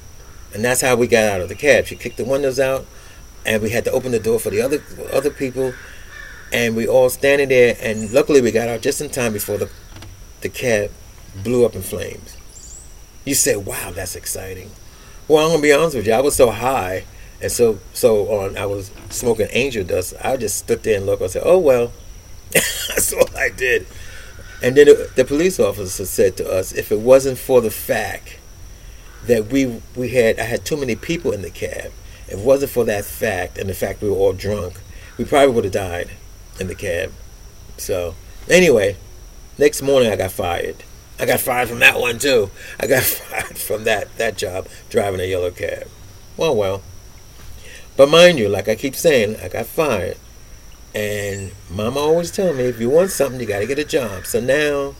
And 0.52 0.64
that's 0.64 0.80
how 0.80 0.96
we 0.96 1.06
got 1.06 1.24
out 1.32 1.40
of 1.40 1.48
the 1.48 1.54
cab. 1.54 1.86
She 1.86 1.96
kicked 1.96 2.16
the 2.16 2.24
windows 2.24 2.58
out, 2.58 2.84
and 3.46 3.62
we 3.62 3.70
had 3.70 3.84
to 3.84 3.92
open 3.92 4.10
the 4.12 4.18
door 4.18 4.40
for 4.40 4.50
the 4.50 4.60
other 4.60 4.82
other 5.12 5.30
people. 5.30 5.72
and 6.52 6.76
we 6.76 6.86
all 6.86 7.08
standing 7.08 7.48
there. 7.48 7.76
And 7.80 8.12
luckily, 8.12 8.40
we 8.42 8.50
got 8.52 8.68
out 8.68 8.82
just 8.82 9.00
in 9.00 9.08
time 9.10 9.32
before 9.32 9.58
the 9.58 9.70
the 10.42 10.48
cab 10.48 10.90
blew 11.42 11.64
up 11.64 11.74
in 11.74 11.82
flames. 11.82 12.36
You 13.24 13.34
say, 13.34 13.56
"Wow, 13.56 13.92
that's 13.94 14.16
exciting." 14.16 14.70
Well, 15.28 15.44
I'm 15.44 15.50
gonna 15.52 15.62
be 15.62 15.72
honest 15.72 15.96
with 15.96 16.06
you. 16.06 16.12
I 16.12 16.20
was 16.20 16.34
so 16.34 16.50
high 16.50 17.04
and 17.40 17.50
so 17.50 17.78
so 17.92 18.28
on. 18.40 18.56
I 18.56 18.66
was 18.66 18.90
smoking 19.10 19.48
angel 19.50 19.84
dust. 19.84 20.14
I 20.22 20.36
just 20.36 20.58
stood 20.58 20.82
there 20.82 20.96
and 20.96 21.06
looked. 21.06 21.22
I 21.22 21.26
said, 21.28 21.42
"Oh 21.44 21.58
well." 21.58 21.92
that's 22.52 23.12
all 23.12 23.28
I 23.36 23.48
did. 23.48 23.86
And 24.62 24.76
then 24.76 24.86
the, 24.86 25.10
the 25.16 25.24
police 25.24 25.58
officer 25.58 26.04
said 26.04 26.36
to 26.36 26.50
us, 26.50 26.72
"If 26.72 26.92
it 26.92 27.00
wasn't 27.00 27.38
for 27.38 27.60
the 27.60 27.70
fact 27.70 28.38
that 29.26 29.46
we 29.46 29.80
we 29.96 30.10
had 30.10 30.38
I 30.38 30.44
had 30.44 30.64
too 30.64 30.76
many 30.76 30.96
people 30.96 31.32
in 31.32 31.42
the 31.42 31.50
cab, 31.50 31.92
if 32.26 32.34
it 32.34 32.38
wasn't 32.38 32.72
for 32.72 32.84
that 32.84 33.04
fact 33.04 33.58
and 33.58 33.68
the 33.68 33.74
fact 33.74 34.02
we 34.02 34.10
were 34.10 34.16
all 34.16 34.32
drunk, 34.32 34.80
we 35.16 35.24
probably 35.24 35.54
would 35.54 35.64
have 35.64 35.72
died 35.72 36.10
in 36.60 36.68
the 36.68 36.74
cab." 36.74 37.12
So 37.76 38.14
anyway, 38.48 38.96
next 39.58 39.82
morning 39.82 40.12
I 40.12 40.16
got 40.16 40.32
fired. 40.32 40.84
I 41.22 41.24
got 41.24 41.38
fired 41.38 41.68
from 41.68 41.78
that 41.78 42.00
one 42.00 42.18
too. 42.18 42.50
I 42.80 42.88
got 42.88 43.02
fired 43.04 43.56
from 43.56 43.84
that 43.84 44.16
that 44.16 44.36
job 44.36 44.66
driving 44.90 45.20
a 45.20 45.24
yellow 45.24 45.52
cab. 45.52 45.86
Well, 46.36 46.56
well. 46.56 46.82
But 47.96 48.08
mind 48.08 48.40
you, 48.40 48.48
like 48.48 48.68
I 48.68 48.74
keep 48.74 48.96
saying, 48.96 49.36
I 49.40 49.48
got 49.48 49.66
fired. 49.66 50.16
And 50.92 51.52
mama 51.70 52.00
always 52.00 52.32
tell 52.32 52.52
me 52.52 52.64
if 52.64 52.80
you 52.80 52.90
want 52.90 53.12
something, 53.12 53.38
you 53.38 53.46
got 53.46 53.60
to 53.60 53.66
get 53.66 53.78
a 53.78 53.84
job. 53.84 54.26
So 54.26 54.40
now 54.40 54.96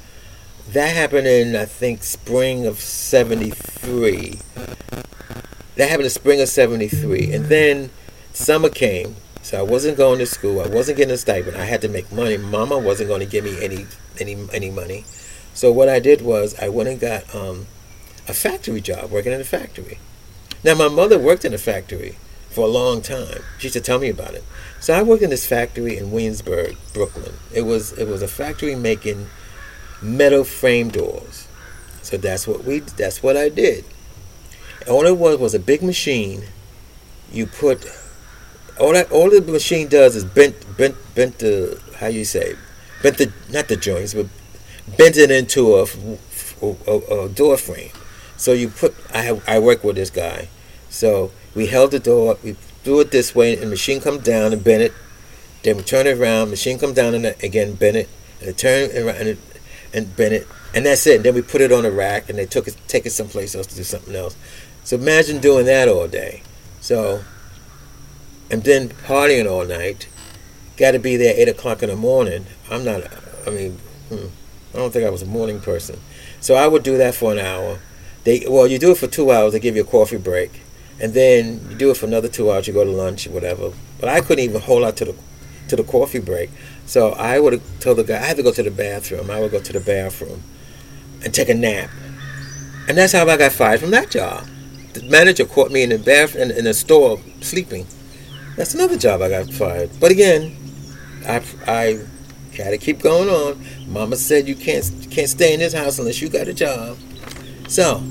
that 0.71 0.95
happened 0.95 1.26
in 1.26 1.57
I 1.57 1.64
think 1.64 2.05
spring 2.05 2.67
of 2.67 2.79
73. 2.79 4.38
That 5.75 5.88
happened 5.88 6.05
in 6.05 6.11
spring 6.11 6.41
of 6.41 6.49
73. 6.49 7.33
And 7.33 7.47
then 7.47 7.91
summer 8.33 8.69
came. 8.69 9.17
So 9.43 9.59
I 9.59 9.62
wasn't 9.62 9.97
going 9.97 10.21
to 10.21 10.26
school. 10.26 10.61
I 10.61 10.69
wasn't 10.69 10.99
getting 10.99 11.14
a 11.14 11.19
stipend. 11.19 11.57
I 11.57 11.64
had 11.64 11.81
to 11.81 11.88
make 11.88 12.12
money. 12.12 12.37
Mama 12.37 12.79
wasn't 12.79 13.09
going 13.09 13.21
to 13.21 13.26
give 13.26 13.43
me 13.43 13.61
any 13.61 13.87
any 14.21 14.37
any 14.52 14.71
money. 14.71 15.05
So 15.55 15.71
what 15.71 15.89
I 15.89 16.01
did 16.01 16.23
was 16.23 16.59
I 16.59 16.69
went 16.69 16.89
and 16.89 17.01
got 17.01 17.35
um, 17.35 17.67
a 18.29 18.33
factory 18.33 18.81
job, 18.81 19.11
working 19.11 19.33
in 19.33 19.41
a 19.41 19.45
factory. 19.45 19.99
Now 20.65 20.75
my 20.75 20.89
mother 20.89 21.19
worked 21.19 21.45
in 21.45 21.53
a 21.53 21.59
factory 21.59 22.17
for 22.51 22.65
a 22.65 22.69
long 22.69 23.03
time. 23.03 23.43
She 23.59 23.67
used 23.67 23.75
to 23.75 23.81
tell 23.81 23.99
me 23.99 24.09
about 24.09 24.35
it. 24.35 24.45
So 24.81 24.95
I 24.95 25.03
worked 25.03 25.23
in 25.23 25.31
this 25.31 25.47
factory 25.47 25.97
in 25.97 26.11
Williamsburg, 26.11 26.77
Brooklyn. 26.93 27.35
It 27.53 27.63
was 27.63 27.93
it 27.93 28.07
was 28.07 28.23
a 28.23 28.29
factory 28.29 28.75
making 28.75 29.29
metal 30.01 30.45
frame 30.45 30.91
doors. 30.91 31.49
So 32.03 32.17
that's 32.17 32.47
what 32.47 32.65
we 32.65 32.81
that's 32.81 33.23
what 33.23 33.37
I 33.37 33.49
did. 33.49 33.85
All 34.89 35.07
it 35.07 35.17
was 35.17 35.39
was 35.39 35.55
a 35.55 35.59
big 35.59 35.83
machine. 35.83 36.45
You 37.33 37.47
put 37.47 37.87
all 38.79 38.93
that 38.93 39.11
all 39.11 39.31
the 39.31 39.41
machine 39.41 39.89
does 39.89 40.17
is 40.17 40.25
bent 40.25 40.55
bent 40.77 40.97
bent 41.15 41.39
the 41.39 41.81
how 41.97 42.09
you 42.09 42.25
say 42.25 42.57
bent 43.03 43.19
the 43.19 43.33
not 43.51 43.69
the 43.69 43.77
joints 43.77 44.15
but 44.15 44.27
bent 44.97 45.17
it 45.17 45.31
into 45.31 45.77
a, 45.77 45.87
a, 46.62 47.25
a 47.25 47.29
door 47.29 47.57
frame. 47.57 47.93
So 48.37 48.53
you 48.53 48.69
put 48.69 48.95
I 49.15 49.41
I 49.47 49.59
work 49.59 49.85
with 49.85 49.97
this 49.97 50.11
guy. 50.11 50.49
So 50.91 51.31
we 51.55 51.67
held 51.67 51.91
the 51.91 51.99
door, 51.99 52.33
up, 52.33 52.43
we 52.43 52.57
do 52.85 53.01
it 53.01 53.11
this 53.11 53.35
way, 53.35 53.57
and 53.57 53.71
machine 53.71 54.01
come 54.01 54.19
down 54.21 54.53
and 54.53 54.62
bend 54.62 54.83
it. 54.83 54.93
Then 55.62 55.77
we 55.77 55.83
turn 55.83 56.07
it 56.07 56.19
around, 56.19 56.51
machine 56.51 56.79
come 56.79 56.93
down 56.93 57.15
and 57.15 57.27
again 57.43 57.75
bend 57.75 57.97
it, 57.97 58.09
and 58.41 58.57
turn 58.57 58.91
around 58.97 59.29
and, 59.29 59.39
and 59.95 60.17
bend 60.17 60.35
it, 60.35 60.49
and 60.75 60.85
that's 60.87 61.07
it. 61.07 61.17
And 61.17 61.25
then 61.25 61.35
we 61.35 61.43
put 61.43 61.61
it 61.61 61.73
on 61.73 61.85
a 61.85 61.91
rack, 61.91 62.29
and 62.29 62.39
they 62.39 62.47
took 62.47 62.67
it, 62.67 62.77
take 62.89 63.07
it 63.07 63.11
someplace 63.11 63.55
else 63.55 63.67
to 63.69 63.77
do 63.77 63.85
something 63.85 64.15
else. 64.15 64.37
So 64.85 64.97
imagine 64.97 65.41
doing 65.41 65.67
that 65.67 65.89
all 65.89 66.09
day. 66.09 66.43
So, 66.81 67.23
and 68.51 68.65
then 68.65 68.89
partying 68.89 69.49
all 69.49 69.65
night. 69.65 70.09
Got 70.77 70.93
to 70.93 70.99
be 70.99 71.17
there 71.17 71.35
eight 71.37 71.49
o'clock 71.49 71.83
in 71.83 71.91
the 71.91 71.97
morning. 71.97 72.47
I'm 72.71 72.85
not. 72.85 73.05
I 73.47 73.51
mean, 73.51 73.79
hmm, 74.09 74.27
I 74.75 74.79
don't 74.79 74.93
think 74.93 75.07
I 75.07 75.11
was 75.11 75.23
a 75.23 75.26
morning 75.26 75.61
person. 75.61 75.99
So 76.41 76.55
I 76.55 76.67
would 76.67 76.83
do 76.83 76.97
that 76.99 77.14
for 77.14 77.33
an 77.33 77.38
hour. 77.38 77.79
They 78.25 78.47
well, 78.49 78.67
you 78.67 78.79
do 78.79 78.93
it 78.93 78.99
for 78.99 79.07
two 79.07 79.31
hours. 79.31 79.52
They 79.52 79.61
give 79.61 79.76
you 79.76 79.83
a 79.83 79.87
coffee 79.87 80.17
break, 80.17 80.62
and 81.00 81.12
then 81.12 81.67
you 81.71 81.76
do 81.76 81.91
it 81.91 81.97
for 81.97 82.07
another 82.07 82.29
two 82.29 82.50
hours. 82.50 82.67
You 82.67 82.73
go 82.73 82.85
to 82.85 82.91
lunch 82.91 83.26
or 83.26 83.31
whatever. 83.31 83.73
But 84.00 84.09
I 84.09 84.21
couldn't 84.21 84.45
even 84.45 84.61
hold 84.61 84.85
out 84.85 84.97
to 84.99 85.05
the 85.07 85.14
to 85.69 85.76
the 85.76 85.85
coffee 85.85 86.21
break. 86.21 86.50
So 86.87 87.11
I 87.12 87.41
would 87.41 87.61
told 87.81 87.99
the 87.99 88.05
guy 88.05 88.17
I 88.17 88.26
had 88.26 88.37
to 88.37 88.43
go 88.43 88.52
to 88.52 88.62
the 88.62 88.71
bathroom. 88.71 89.31
I 89.31 89.41
would 89.41 89.50
go 89.50 89.61
to 89.61 89.73
the 89.73 89.81
bathroom 89.81 90.43
and 91.25 91.35
take 91.35 91.49
a 91.49 91.55
nap, 91.55 91.91
and 92.88 92.97
that's 92.97 93.12
how 93.12 93.29
I 93.29 93.37
got 93.37 93.52
fired 93.52 93.81
from 93.81 93.91
that 93.91 94.11
job. 94.11 94.47
The 94.95 95.02
manager 95.05 95.45
caught 95.45 95.71
me 95.71 95.83
in 95.83 95.91
the 95.91 95.99
bath 95.99 96.37
in, 96.37 96.50
in 96.50 96.64
the 96.64 96.75
store 96.75 97.19
sleeping. 97.41 97.87
That's 98.57 98.75
another 98.75 98.99
job 98.99 99.23
I 99.23 99.31
got 99.31 99.50
fired. 99.52 99.91
But 99.99 100.11
again, 100.11 100.57
I 101.26 101.43
I 101.67 102.00
had 102.57 102.71
to 102.71 102.79
keep 102.79 103.01
going 103.01 103.29
on. 103.29 103.65
Mama 103.87 104.17
said 104.17 104.49
you 104.49 104.55
can't 104.55 104.85
can't 105.11 105.29
stay 105.29 105.55
in 105.55 105.61
this 105.61 105.73
house 105.73 105.99
unless 105.99 106.21
you 106.21 106.29
got 106.29 106.49
a 106.49 106.55
job. 106.55 106.99
So, 107.69 108.03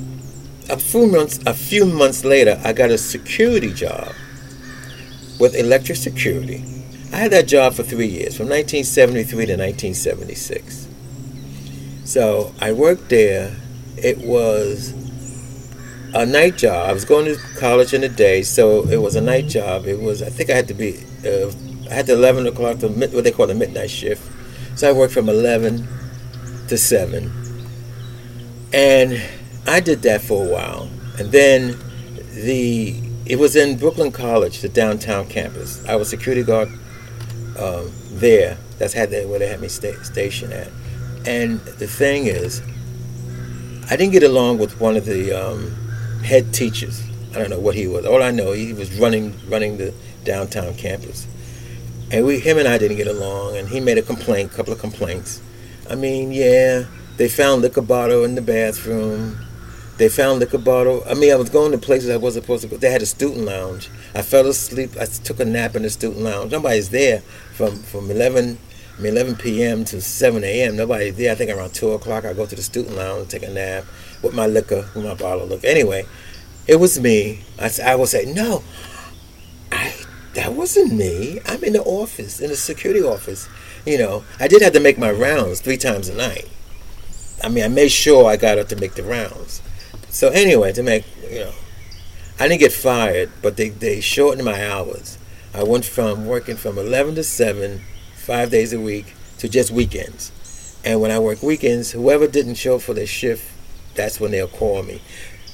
a 0.70 0.78
few 0.78 1.08
months 1.08 1.40
a 1.46 1.54
few 1.54 1.86
months 1.86 2.26
later, 2.26 2.60
I 2.64 2.74
got 2.74 2.90
a 2.90 2.98
security 2.98 3.74
job 3.74 4.14
with 5.40 5.56
Electric 5.56 5.98
Security. 5.98 6.64
I 7.12 7.18
had 7.18 7.32
that 7.32 7.48
job 7.48 7.74
for 7.74 7.84
three 7.84 8.08
years, 8.08 8.38
from 8.38 8.48
1973 8.48 9.46
to 9.48 9.58
1976. 9.58 10.88
So 12.06 12.54
I 12.60 12.72
worked 12.72 13.10
there. 13.10 13.56
It 13.98 14.20
was 14.20 14.94
a 16.14 16.26
night 16.26 16.58
job. 16.58 16.90
I 16.90 16.94
was 16.94 17.06
going 17.06 17.26
to 17.26 17.38
college 17.58 17.94
in 17.94 18.02
the 18.02 18.10
day, 18.10 18.44
so 18.44 18.88
it 18.88 19.02
was 19.02 19.16
a 19.16 19.22
night 19.22 19.48
job. 19.48 19.86
It 19.86 20.00
was 20.00 20.22
I 20.22 20.30
think 20.30 20.50
I 20.50 20.56
had 20.56 20.68
to 20.70 20.74
be 20.74 20.98
uh, 21.26 21.52
I 21.92 21.96
had 21.96 22.08
the 22.08 22.14
11 22.14 22.48
o'clock 22.48 22.80
to 22.80 22.90
mid, 22.90 23.14
what 23.14 23.26
they 23.26 23.32
call 23.32 23.48
the 23.48 23.54
midnight 23.54 23.92
shift. 23.92 24.24
So 24.78 24.90
I 24.90 24.94
worked 24.94 25.14
from 25.14 25.28
11 25.28 25.88
to 26.70 26.78
7. 26.78 27.32
And 28.74 29.22
I 29.68 29.82
did 29.82 30.02
that 30.04 30.22
for 30.22 30.46
a 30.46 30.50
while. 30.50 30.90
And 31.20 31.32
then 31.32 31.78
the 32.34 32.96
it 33.26 33.38
was 33.38 33.56
in 33.56 33.78
Brooklyn 33.78 34.12
College, 34.12 34.62
the 34.62 34.70
downtown 34.70 35.28
campus. 35.28 35.86
I 35.86 35.96
was 35.96 36.10
security 36.10 36.44
guard 36.44 36.70
um, 37.60 37.92
there. 38.14 38.58
That's 38.78 38.94
had 38.94 39.12
where 39.12 39.40
they 39.40 39.48
had 39.48 39.62
me 39.62 39.68
sta- 39.68 40.02
stationed 40.04 40.54
at. 40.54 40.70
And 41.26 41.60
the 41.60 41.88
thing 41.88 42.26
is, 42.26 42.62
I 43.90 43.96
didn't 43.96 44.12
get 44.12 44.24
along 44.24 44.58
with 44.58 44.80
one 44.80 44.98
of 44.98 45.06
the 45.06 45.32
um, 45.32 45.72
head 46.24 46.54
teachers. 46.54 47.04
I 47.32 47.36
don't 47.36 47.50
know 47.50 47.60
what 47.60 47.76
he 47.76 47.88
was. 47.88 48.06
All 48.06 48.24
I 48.24 48.32
know, 48.32 48.54
he 48.54 48.74
was 48.74 48.98
running 48.98 49.34
running 49.48 49.78
the 49.78 49.94
downtown 50.24 50.74
campus, 50.76 51.28
and 52.12 52.26
we, 52.26 52.40
him 52.40 52.58
and 52.58 52.68
I 52.68 52.78
didn't 52.78 52.98
get 52.98 53.08
along. 53.08 53.56
And 53.56 53.70
he 53.70 53.80
made 53.80 53.98
a 53.98 54.02
complaint, 54.02 54.52
couple 54.52 54.74
of 54.74 54.80
complaints. 54.80 55.42
I 55.90 55.96
mean, 55.96 56.32
yeah, 56.32 56.86
they 57.18 57.30
found 57.30 57.62
liquor 57.62 57.82
bottle 57.82 58.24
in 58.26 58.36
the 58.36 58.42
bathroom. 58.42 59.38
They 59.98 60.10
found 60.10 60.40
liquor 60.40 60.58
bottle. 60.58 61.04
I 61.08 61.14
mean, 61.14 61.32
I 61.32 61.36
was 61.36 61.50
going 61.50 61.72
to 61.72 61.78
places 61.78 62.10
I 62.10 62.18
wasn't 62.18 62.44
supposed 62.44 62.64
to 62.64 62.68
go. 62.68 62.78
They 62.78 62.92
had 62.92 63.02
a 63.02 63.06
student 63.06 63.46
lounge. 63.46 63.90
I 64.14 64.24
fell 64.24 64.48
asleep. 64.48 64.92
I 65.00 65.06
took 65.06 65.40
a 65.40 65.46
nap 65.46 65.76
in 65.76 65.84
the 65.84 65.90
student 65.90 66.22
lounge. 66.22 66.52
Nobody's 66.52 66.90
there 66.90 67.22
from 67.54 67.78
from 67.78 68.12
11, 68.12 68.58
11 69.00 69.36
p.m. 69.38 69.86
to 69.86 70.02
7 70.02 70.44
a.m. 70.44 70.76
Nobody's 70.76 71.16
there. 71.16 71.32
I 71.32 71.36
think 71.36 71.52
around 71.52 71.74
2 71.74 71.92
o'clock, 71.92 72.26
I 72.26 72.34
go 72.34 72.46
to 72.46 72.56
the 72.56 72.64
student 72.64 72.96
lounge, 72.98 73.30
take 73.30 73.44
a 73.44 73.50
nap 73.50 73.86
with 74.22 74.34
my 74.34 74.48
liquor, 74.48 74.90
with 74.96 75.06
my 75.06 75.14
bottle 75.14 75.44
of 75.44 75.50
liquor. 75.50 75.68
Anyway, 75.68 76.06
it 76.68 76.78
was 76.78 77.00
me. 77.00 77.44
I, 77.60 77.70
I 77.86 77.96
would 77.96 78.10
say, 78.10 78.26
no, 78.26 78.64
I 78.91 78.91
that 80.34 80.54
wasn't 80.54 80.94
me. 80.94 81.40
I'm 81.46 81.64
in 81.64 81.74
the 81.74 81.84
office, 81.84 82.40
in 82.40 82.50
the 82.50 82.56
security 82.56 83.04
office. 83.04 83.50
You 83.86 83.98
know, 83.98 84.24
I 84.40 84.48
did 84.48 84.62
have 84.62 84.74
to 84.74 84.80
make 84.80 84.98
my 84.98 85.12
rounds 85.12 85.60
three 85.60 85.78
times 85.78 86.08
a 86.08 86.16
night. 86.16 86.48
I 87.44 87.50
mean, 87.50 87.64
I 87.64 87.68
made 87.68 87.92
sure 87.92 88.30
I 88.30 88.38
got 88.38 88.60
up 88.60 88.68
to 88.70 88.76
make 88.76 88.94
the 88.94 89.04
rounds. 89.04 89.62
So 90.10 90.30
anyway, 90.30 90.74
to 90.74 90.84
make 90.84 91.06
you 91.30 91.40
know, 91.40 91.54
I 92.40 92.48
didn't 92.48 92.60
get 92.60 92.74
fired, 92.74 93.32
but 93.42 93.58
they 93.58 93.70
they 93.70 94.02
shortened 94.02 94.46
my 94.46 94.70
hours. 94.70 95.18
I 95.54 95.64
went 95.64 95.84
from 95.84 96.28
working 96.28 96.56
from 96.56 96.78
11 96.78 97.16
to 97.16 97.24
7, 97.24 97.82
five 98.16 98.52
days 98.52 98.72
a 98.72 98.80
week, 98.80 99.14
to 99.40 99.50
just 99.50 99.70
weekends. 99.70 100.32
And 100.86 101.02
when 101.02 101.12
I 101.12 101.20
work 101.20 101.44
weekends, 101.44 101.92
whoever 101.92 102.26
didn't 102.26 102.56
show 102.56 102.80
for 102.80 102.94
their 102.94 103.06
shift, 103.06 103.52
that's 103.96 104.20
when 104.20 104.32
they'll 104.32 104.48
call 104.48 104.82
me. 104.84 105.02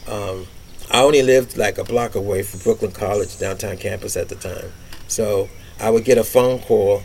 Um, 0.08 0.46
I 0.90 1.02
only 1.02 1.22
lived 1.22 1.58
like 1.58 1.78
a 1.78 1.84
block 1.84 2.16
away 2.16 2.44
from 2.44 2.62
Brooklyn 2.62 2.92
College 2.92 3.38
downtown 3.38 3.78
campus 3.78 4.16
at 4.16 4.30
the 4.30 4.36
time, 4.36 4.72
so 5.08 5.50
I 5.80 5.90
would 5.90 6.06
get 6.06 6.18
a 6.18 6.24
phone 6.24 6.60
call. 6.60 7.04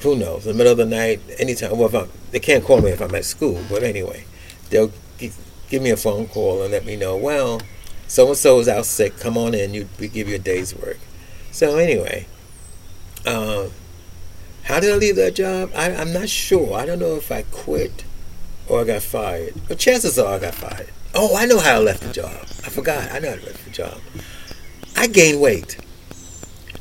Who 0.00 0.16
knows? 0.16 0.46
In 0.46 0.52
the 0.52 0.58
middle 0.58 0.72
of 0.72 0.78
the 0.78 0.86
night, 0.86 1.20
anytime. 1.38 1.78
Well, 1.78 1.88
if 1.88 1.94
I'm, 1.94 2.10
they 2.30 2.38
can't 2.38 2.62
call 2.62 2.80
me 2.80 2.90
if 2.90 3.00
I'm 3.00 3.14
at 3.14 3.24
school, 3.24 3.60
but 3.70 3.82
anyway, 3.82 4.24
they'll 4.70 4.92
g- 5.18 5.32
give 5.68 5.82
me 5.82 5.90
a 5.90 5.96
phone 5.96 6.26
call 6.26 6.62
and 6.62 6.72
let 6.72 6.84
me 6.84 6.96
know. 6.96 7.16
Well, 7.16 7.62
so 8.06 8.28
and 8.28 8.36
so 8.36 8.60
is 8.60 8.68
out 8.68 8.84
sick. 8.84 9.18
Come 9.18 9.38
on 9.38 9.54
in. 9.54 9.74
You 9.74 9.88
we 9.98 10.08
give 10.08 10.28
you 10.28 10.36
a 10.36 10.38
day's 10.38 10.74
work. 10.74 10.98
So 11.50 11.76
anyway, 11.76 12.26
um, 13.26 13.70
how 14.64 14.80
did 14.80 14.92
I 14.92 14.96
leave 14.96 15.16
that 15.16 15.34
job? 15.34 15.70
I, 15.74 15.94
I'm 15.94 16.12
not 16.12 16.28
sure. 16.28 16.74
I 16.74 16.86
don't 16.86 16.98
know 16.98 17.16
if 17.16 17.32
I 17.32 17.42
quit 17.42 18.04
or 18.68 18.80
I 18.80 18.84
got 18.84 19.02
fired. 19.02 19.54
But 19.68 19.78
chances 19.78 20.18
are 20.18 20.34
I 20.34 20.38
got 20.38 20.54
fired. 20.54 20.90
Oh, 21.16 21.36
I 21.36 21.46
know 21.46 21.60
how 21.60 21.76
I 21.76 21.78
left 21.78 22.02
the 22.02 22.12
job. 22.12 22.32
I 22.32 22.70
forgot. 22.70 23.12
I 23.12 23.20
know 23.20 23.30
how 23.30 23.36
I 23.36 23.44
left 23.44 23.64
the 23.64 23.70
job. 23.70 24.00
I 24.96 25.06
gained 25.06 25.40
weight. 25.40 25.78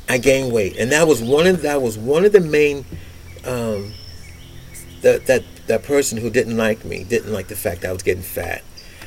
I 0.10 0.18
gained 0.18 0.52
weight, 0.52 0.76
and 0.78 0.92
that 0.92 1.08
was 1.08 1.22
one 1.22 1.46
of 1.46 1.62
that 1.62 1.82
was 1.84 2.00
one 2.00 2.26
of 2.26 2.32
the 2.32 2.40
main 2.40 2.84
um, 3.46 3.94
that 5.02 5.28
that 5.28 5.44
that 5.68 5.84
person 5.84 6.18
who 6.18 6.32
didn't 6.32 6.58
like 6.58 6.84
me 6.84 7.04
didn't 7.04 7.32
like 7.32 7.48
the 7.48 7.56
fact 7.56 7.82
that 7.82 7.90
I 7.90 7.94
was 7.94 8.02
getting 8.02 8.24
fat. 8.24 8.64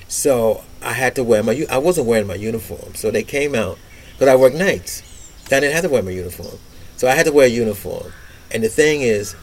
So 0.06 0.62
I 0.80 0.92
had 0.92 1.16
to 1.16 1.24
wear 1.24 1.42
my. 1.42 1.66
I 1.68 1.78
wasn't 1.78 2.06
wearing 2.06 2.28
my 2.28 2.34
uniform, 2.34 2.94
so 2.94 3.10
they 3.10 3.24
came 3.24 3.54
out 3.56 3.78
because 4.12 4.28
I 4.28 4.36
work 4.36 4.54
nights. 4.54 5.02
I 5.46 5.60
didn't 5.60 5.74
have 5.74 5.84
to 5.84 5.90
wear 5.90 6.04
my 6.04 6.12
uniform, 6.12 6.58
so 6.96 7.08
I 7.08 7.14
had 7.14 7.26
to 7.26 7.32
wear 7.32 7.46
a 7.46 7.50
uniform. 7.50 8.12
And 8.52 8.62
the 8.62 8.68
thing 8.68 9.02
is, 9.02 9.34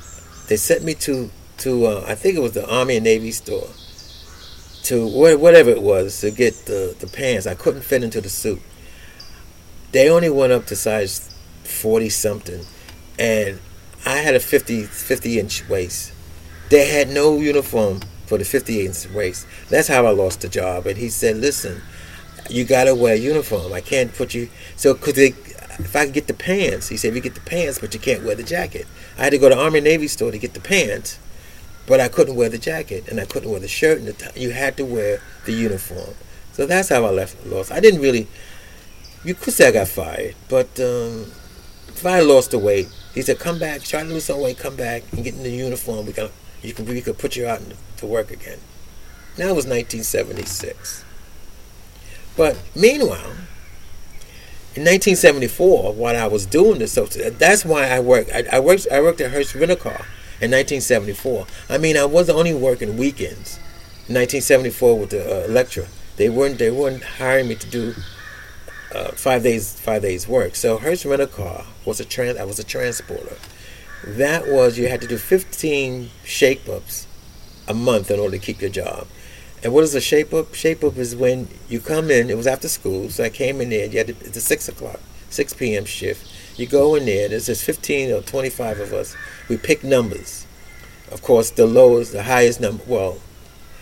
they 0.48 0.56
sent 0.56 0.84
me 0.84 0.94
to 0.96 1.30
to 1.58 1.86
uh, 1.88 2.06
I 2.08 2.16
think 2.16 2.38
it 2.38 2.42
was 2.42 2.54
the 2.54 2.70
Army 2.70 2.96
and 2.96 3.04
Navy 3.04 3.32
store 3.32 3.68
to 4.84 5.08
wha- 5.08 5.38
whatever 5.38 5.70
it 5.70 5.82
was 5.82 6.20
to 6.22 6.32
get 6.32 6.66
the 6.66 6.96
the 7.00 7.08
pants. 7.08 7.48
I 7.48 7.56
couldn't 7.56 7.82
fit 7.82 8.04
into 8.04 8.22
the 8.22 8.30
suit. 8.30 8.62
They 9.92 10.10
only 10.10 10.30
went 10.30 10.54
up 10.54 10.66
to 10.68 10.75
size 10.75 11.30
forty 11.63 12.10
something, 12.10 12.66
and 13.18 13.60
I 14.06 14.18
had 14.18 14.36
a 14.36 14.40
50, 14.40 14.84
50 14.84 15.40
inch 15.40 15.68
waist. 15.70 16.12
They 16.70 16.88
had 16.88 17.10
no 17.10 17.38
uniform 17.38 18.02
for 18.25 18.38
the 18.38 18.44
50 18.44 18.86
inch 18.86 19.10
waist. 19.10 19.46
That's 19.70 19.88
how 19.88 20.06
I 20.06 20.10
lost 20.10 20.42
the 20.42 20.50
job. 20.50 20.88
And 20.88 20.98
he 20.98 21.10
said, 21.10 21.38
"Listen, 21.38 21.82
you 22.50 22.66
gotta 22.66 22.96
wear 22.96 23.13
a 23.13 23.18
uniform. 23.18 23.72
I 23.72 23.82
can't 23.82 24.13
put 24.13 24.34
you 24.34 24.50
so 24.75 24.94
could 24.94 25.16
they." 25.16 25.34
If 25.80 25.96
I 25.96 26.06
could 26.06 26.13
get 26.13 26.28
the 26.28 26.36
pants, 26.36 26.90
he 26.90 26.98
said, 26.98 27.16
"You 27.16 27.22
get 27.22 27.34
the 27.36 27.42
pants, 27.42 27.80
but 27.80 27.94
you 27.94 28.00
can't 28.00 28.24
wear 28.24 28.36
the 28.36 28.44
jacket." 28.44 28.86
I 29.18 29.24
had 29.24 29.32
to 29.32 29.38
go 29.38 29.50
to 29.50 29.58
Army 29.58 29.82
Navy 29.82 30.08
store 30.08 30.32
to 30.32 30.38
get 30.38 30.54
the 30.54 30.60
pants, 30.60 31.18
but 31.86 32.00
I 32.00 32.08
couldn't 32.08 32.36
wear 32.36 32.50
the 32.50 32.58
jacket 32.58 33.08
and 33.08 33.20
I 33.20 33.25
couldn't 33.25 33.50
wear 33.50 33.60
the 33.60 33.68
shirt 33.68 34.00
and 34.00 34.08
the 34.08 34.13
tie. 34.13 34.32
You 34.36 34.52
had 34.52 34.78
to 34.78 34.86
wear 34.86 35.22
the 35.46 35.54
uniform. 35.54 36.16
So 36.54 36.66
that's 36.66 36.90
how 36.90 37.06
I 37.06 37.10
left. 37.10 37.46
Lost. 37.46 37.72
I 37.72 37.80
didn't 37.80 38.02
really. 38.02 38.28
You 39.24 39.34
could 39.34 39.54
say 39.54 39.70
I 39.70 39.72
got 39.72 39.88
fired, 39.88 40.36
but 40.50 40.68
um, 40.80 41.32
if 41.88 42.06
I 42.06 42.20
lost 42.20 42.52
the 42.52 42.60
weight, 42.60 42.90
he 43.13 43.22
said, 43.22 43.40
"Come 43.40 43.58
back, 43.58 43.82
try 43.82 44.04
to 44.04 44.10
lose 44.10 44.25
some 44.25 44.42
weight, 44.42 44.58
come 44.58 44.75
back 44.75 45.04
and 45.13 45.24
get 45.24 45.34
in 45.34 45.44
the 45.44 45.50
uniform. 45.50 46.06
We 46.06 46.13
can, 46.13 46.30
you 46.62 46.74
can, 46.74 46.86
we 46.86 47.02
could 47.02 47.18
put 47.18 47.36
you 47.36 47.48
out 47.48 47.62
to 47.98 48.06
work 48.06 48.32
again." 48.32 48.60
Now 49.38 49.46
it 49.46 49.56
was 49.56 49.66
1976. 49.66 51.06
But 52.36 52.58
meanwhile, 52.75 53.32
in 54.75 54.84
1974, 54.84 55.94
while 55.94 56.18
I 56.18 56.28
was 56.28 56.46
doing 56.46 56.80
this, 56.80 56.94
so 56.94 57.06
that's 57.06 57.63
why 57.66 57.88
I 57.88 58.00
worked. 58.00 58.32
I, 58.32 58.44
I 58.52 58.60
worked. 58.60 58.88
I 58.92 59.02
worked 59.02 59.22
at 59.22 59.32
Hertz 59.32 59.56
Rent 59.56 59.72
a 59.72 59.75
Car 59.75 60.06
in 60.44 60.52
1974. 60.52 61.48
I 61.70 61.78
mean, 61.78 61.96
I 61.96 62.04
wasn't 62.04 62.38
only 62.38 62.54
working 62.54 62.98
weekends. 62.98 63.58
In 64.10 64.16
1974 64.16 65.00
with 65.00 65.10
the 65.12 65.24
uh, 65.24 65.46
Electra, 65.46 65.88
they 66.18 66.30
weren't. 66.30 66.60
They 66.60 66.70
weren't 66.70 67.02
hiring 67.02 67.48
me 67.48 67.56
to 67.56 67.68
do 67.70 67.94
uh, 68.94 69.12
five 69.12 69.44
days. 69.44 69.80
Five 69.80 70.02
days 70.02 70.28
work. 70.28 70.56
So 70.56 70.78
Hertz 70.78 71.06
Rent 71.06 71.22
a 71.22 71.28
Car 71.28 71.66
was 71.86 72.02
a 72.02 72.06
trans. 72.06 72.38
I 72.38 72.44
was 72.44 72.60
a 72.60 72.64
transporter. 72.66 73.38
That 74.06 74.48
was 74.48 74.78
you 74.78 74.90
had 74.90 75.00
to 75.00 75.08
do 75.08 75.18
15 75.18 76.10
shape 76.26 76.68
ups 76.68 77.08
a 77.70 77.74
month 77.74 78.12
in 78.12 78.20
order 78.20 78.38
to 78.38 78.46
keep 78.46 78.60
your 78.60 78.70
job. 78.70 79.08
And 79.64 79.74
what 79.74 79.86
is 79.86 79.96
a 79.96 80.02
shape 80.02 80.34
up? 80.34 80.54
Shape 80.54 80.84
up 80.84 80.98
is 80.98 81.16
when 81.16 81.48
you 81.70 81.80
come 81.80 82.12
in. 82.12 82.30
It 82.30 82.36
was 82.36 82.48
after 82.48 82.68
school, 82.68 83.10
so 83.10 83.24
I 83.24 83.30
came 83.30 83.62
in 83.62 83.70
there. 83.70 83.86
You 83.86 84.00
had 84.00 84.08
to, 84.08 84.16
it's 84.20 84.44
six 84.44 84.68
o'clock, 84.68 85.00
six 85.34 85.54
p.m. 85.54 85.86
shift. 85.86 86.32
You 86.60 86.68
go 86.68 86.96
in 86.96 87.06
there. 87.06 87.28
There's 87.30 87.48
just 87.48 87.63
fifteen 87.63 88.12
or 88.12 88.22
twenty-five 88.22 88.80
of 88.80 88.94
us. 88.94 89.16
We 89.50 89.58
pick 89.58 89.84
numbers. 89.84 90.46
Of 91.12 91.22
course, 91.22 91.50
the 91.50 91.66
lowest, 91.66 92.12
the 92.13 92.24
highest 92.24 92.62
number. 92.62 92.84
Well, 92.88 93.18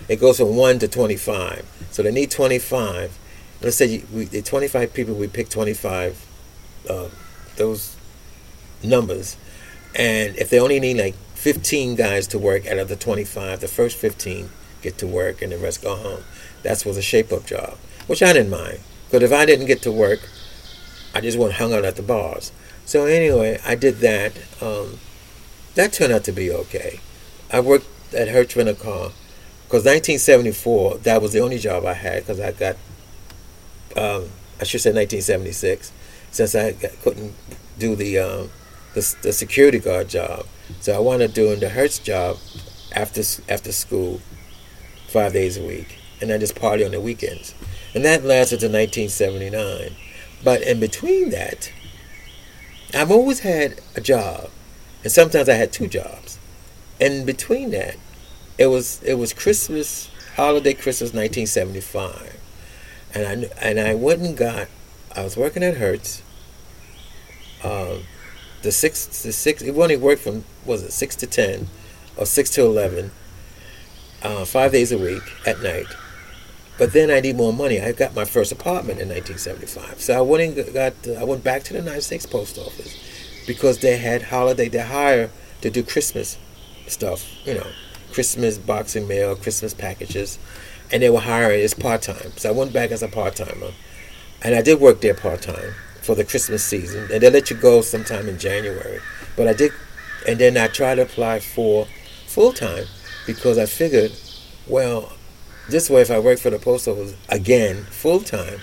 it 0.08 0.20
goes 0.20 0.38
from 0.38 0.55
one 0.55 0.79
to 0.79 0.88
twenty-five. 0.88 1.65
So 1.91 2.03
they 2.03 2.12
need 2.12 2.31
twenty-five. 2.31 3.17
Let's 3.62 3.75
say 3.75 4.03
we, 4.13 4.25
the 4.25 4.41
twenty-five 4.41 4.93
people. 4.93 5.13
We 5.15 5.27
pick 5.27 5.50
twenty-five. 5.50 6.25
Uh, 6.89 7.10
those 7.58 7.96
numbers, 8.81 9.38
and 9.93 10.36
if 10.38 10.50
they 10.50 10.60
only 10.60 10.79
need 10.79 10.98
like 10.98 11.13
fifteen 11.36 11.96
guys 11.96 12.25
to 12.25 12.39
work 12.39 12.65
out 12.65 12.79
of 12.79 12.88
the 12.88 12.96
twenty-five, 12.96 13.60
the 13.60 13.67
first 13.67 13.98
fifteen 13.98 14.50
get 14.81 14.98
to 14.98 15.05
work 15.05 15.43
and 15.43 15.51
the 15.51 15.60
rest 15.60 15.84
go 15.84 15.96
home. 15.96 16.24
That's 16.63 16.84
was 16.84 16.98
a 16.98 17.01
shape 17.03 17.31
up 17.31 17.46
job, 17.46 17.77
which 18.07 18.24
I 18.24 18.33
didn't 18.33 18.50
mind. 18.50 18.79
But 19.11 19.22
if 19.22 19.31
I 19.31 19.46
didn't 19.46 19.68
get 19.68 19.83
to 19.83 19.92
work, 19.92 20.27
I 21.13 21.21
just 21.21 21.37
went 21.37 21.53
hung 21.53 21.74
out 21.74 21.85
at 21.85 21.95
the 21.95 22.01
bars. 22.01 22.51
So 22.85 23.05
anyway, 23.05 23.59
I 23.65 23.75
did 23.75 23.97
that. 23.97 24.33
Um, 24.61 25.00
that 25.75 25.93
turned 25.93 26.13
out 26.13 26.24
to 26.25 26.31
be 26.31 26.51
okay. 26.51 27.00
I 27.51 27.59
worked 27.59 27.87
at 28.13 28.29
Hertz 28.29 28.55
a 28.55 28.74
Car 28.74 29.11
because 29.65 29.85
1974 29.85 30.97
that 31.00 31.21
was 31.21 31.33
the 31.33 31.39
only 31.39 31.57
job 31.57 31.85
I 31.85 31.93
had 31.93 32.24
because 32.24 32.39
I 32.39 32.51
got 32.51 32.75
um, 33.95 34.29
I 34.59 34.63
should 34.63 34.81
say 34.81 34.91
1976 34.91 35.91
since 36.31 36.55
I 36.55 36.71
got, 36.71 36.91
couldn't 37.01 37.33
do 37.77 37.95
the, 37.95 38.19
um, 38.19 38.50
the 38.93 39.15
the 39.21 39.33
security 39.33 39.79
guard 39.79 40.09
job. 40.09 40.45
So 40.79 40.93
I 40.95 41.00
wound 41.00 41.21
up 41.21 41.33
doing 41.33 41.59
the 41.59 41.69
Hertz 41.69 42.00
job 42.00 42.37
after 42.93 43.21
after 43.50 43.71
school 43.71 44.21
five 45.07 45.33
days 45.33 45.57
a 45.57 45.65
week, 45.65 45.97
and 46.21 46.31
I 46.31 46.37
just 46.37 46.55
party 46.55 46.85
on 46.85 46.91
the 46.91 47.01
weekends. 47.01 47.53
And 47.93 48.05
that 48.05 48.24
lasted 48.24 48.61
to 48.61 48.67
1979. 48.67 49.95
But 50.44 50.62
in 50.62 50.80
between 50.80 51.30
that, 51.32 51.72
I've 52.94 53.12
always 53.12 53.40
had 53.40 53.80
a 53.96 54.01
job, 54.01 54.50
and 55.04 55.12
sometimes 55.12 55.48
I 55.48 55.54
had 55.54 55.72
two 55.72 55.88
jobs. 55.88 56.40
And 57.00 57.25
between 57.25 57.72
that, 57.72 57.96
it 58.58 58.68
was 58.68 59.01
it 59.04 59.16
was 59.16 59.34
Christmas 59.34 60.10
holiday 60.36 60.74
Christmas 60.74 61.14
1975, 61.14 62.38
and 63.14 63.27
I 63.27 63.50
and 63.62 63.80
I 63.80 63.94
went 63.96 64.22
and 64.22 64.36
got. 64.38 64.68
I 65.16 65.24
was 65.24 65.36
working 65.36 65.64
at 65.64 65.77
Hertz. 65.77 66.22
Um, 67.64 68.04
the 68.62 68.72
six 68.72 69.24
the 69.24 69.32
six 69.32 69.62
it 69.62 69.75
only 69.75 69.98
worked 69.98 70.22
from 70.22 70.44
was 70.66 70.84
it 70.84 70.92
six 70.92 71.16
to 71.18 71.27
ten, 71.27 71.68
or 72.18 72.25
six 72.25 72.50
to 72.51 72.64
eleven 72.64 73.12
uh, 74.22 74.46
five 74.46 74.72
days 74.72 74.92
a 74.92 74.98
week 74.98 75.24
at 75.46 75.62
night. 75.62 75.88
But 76.81 76.94
then 76.94 77.11
I 77.11 77.20
need 77.20 77.35
more 77.35 77.53
money. 77.53 77.79
I 77.79 77.91
got 77.91 78.15
my 78.15 78.25
first 78.25 78.51
apartment 78.51 79.00
in 79.00 79.07
1975, 79.07 80.01
so 80.01 80.17
I 80.17 80.22
went 80.22 80.57
and 80.57 80.74
got. 80.74 80.94
I 81.15 81.24
went 81.24 81.44
back 81.44 81.61
to 81.65 81.74
the 81.74 81.79
United 81.79 82.01
States 82.01 82.25
Post 82.25 82.57
Office 82.57 82.98
because 83.46 83.77
they 83.81 83.98
had 83.98 84.24
holiday. 84.24 84.67
They 84.67 84.79
hire 84.79 85.29
to 85.61 85.70
do 85.70 85.83
Christmas 85.83 86.39
stuff. 86.87 87.24
You 87.46 87.53
know, 87.53 87.67
Christmas 88.11 88.57
boxing 88.57 89.07
mail, 89.07 89.35
Christmas 89.35 89.75
packages, 89.75 90.39
and 90.91 91.03
they 91.03 91.11
were 91.11 91.20
hiring 91.20 91.61
as 91.61 91.75
part 91.75 92.01
time. 92.01 92.31
So 92.37 92.50
I 92.50 92.51
went 92.51 92.74
back 92.74 92.89
as 92.89 93.03
a 93.03 93.07
part 93.07 93.35
timer, 93.35 93.74
and 94.41 94.55
I 94.55 94.63
did 94.63 94.81
work 94.81 95.01
there 95.01 95.13
part 95.13 95.44
time 95.44 95.75
for 96.01 96.15
the 96.15 96.25
Christmas 96.25 96.63
season. 96.63 97.11
And 97.13 97.22
they 97.22 97.29
let 97.29 97.51
you 97.51 97.57
go 97.57 97.81
sometime 97.81 98.27
in 98.27 98.39
January, 98.39 99.01
but 99.37 99.48
I 99.48 99.53
did, 99.53 99.72
and 100.27 100.39
then 100.39 100.57
I 100.57 100.65
tried 100.65 100.96
to 100.96 101.03
apply 101.03 101.41
for 101.41 101.85
full 102.25 102.53
time 102.53 102.85
because 103.27 103.59
I 103.59 103.67
figured, 103.67 104.13
well, 104.67 105.13
this 105.72 105.90
way 105.90 106.01
if 106.01 106.12
I 106.12 106.20
work 106.20 106.40
for 106.40 106.50
the 106.50 106.60
post 106.60 106.88
office 106.88 107.16
again 107.29 107.84
full 107.86 108.20
time, 108.20 108.60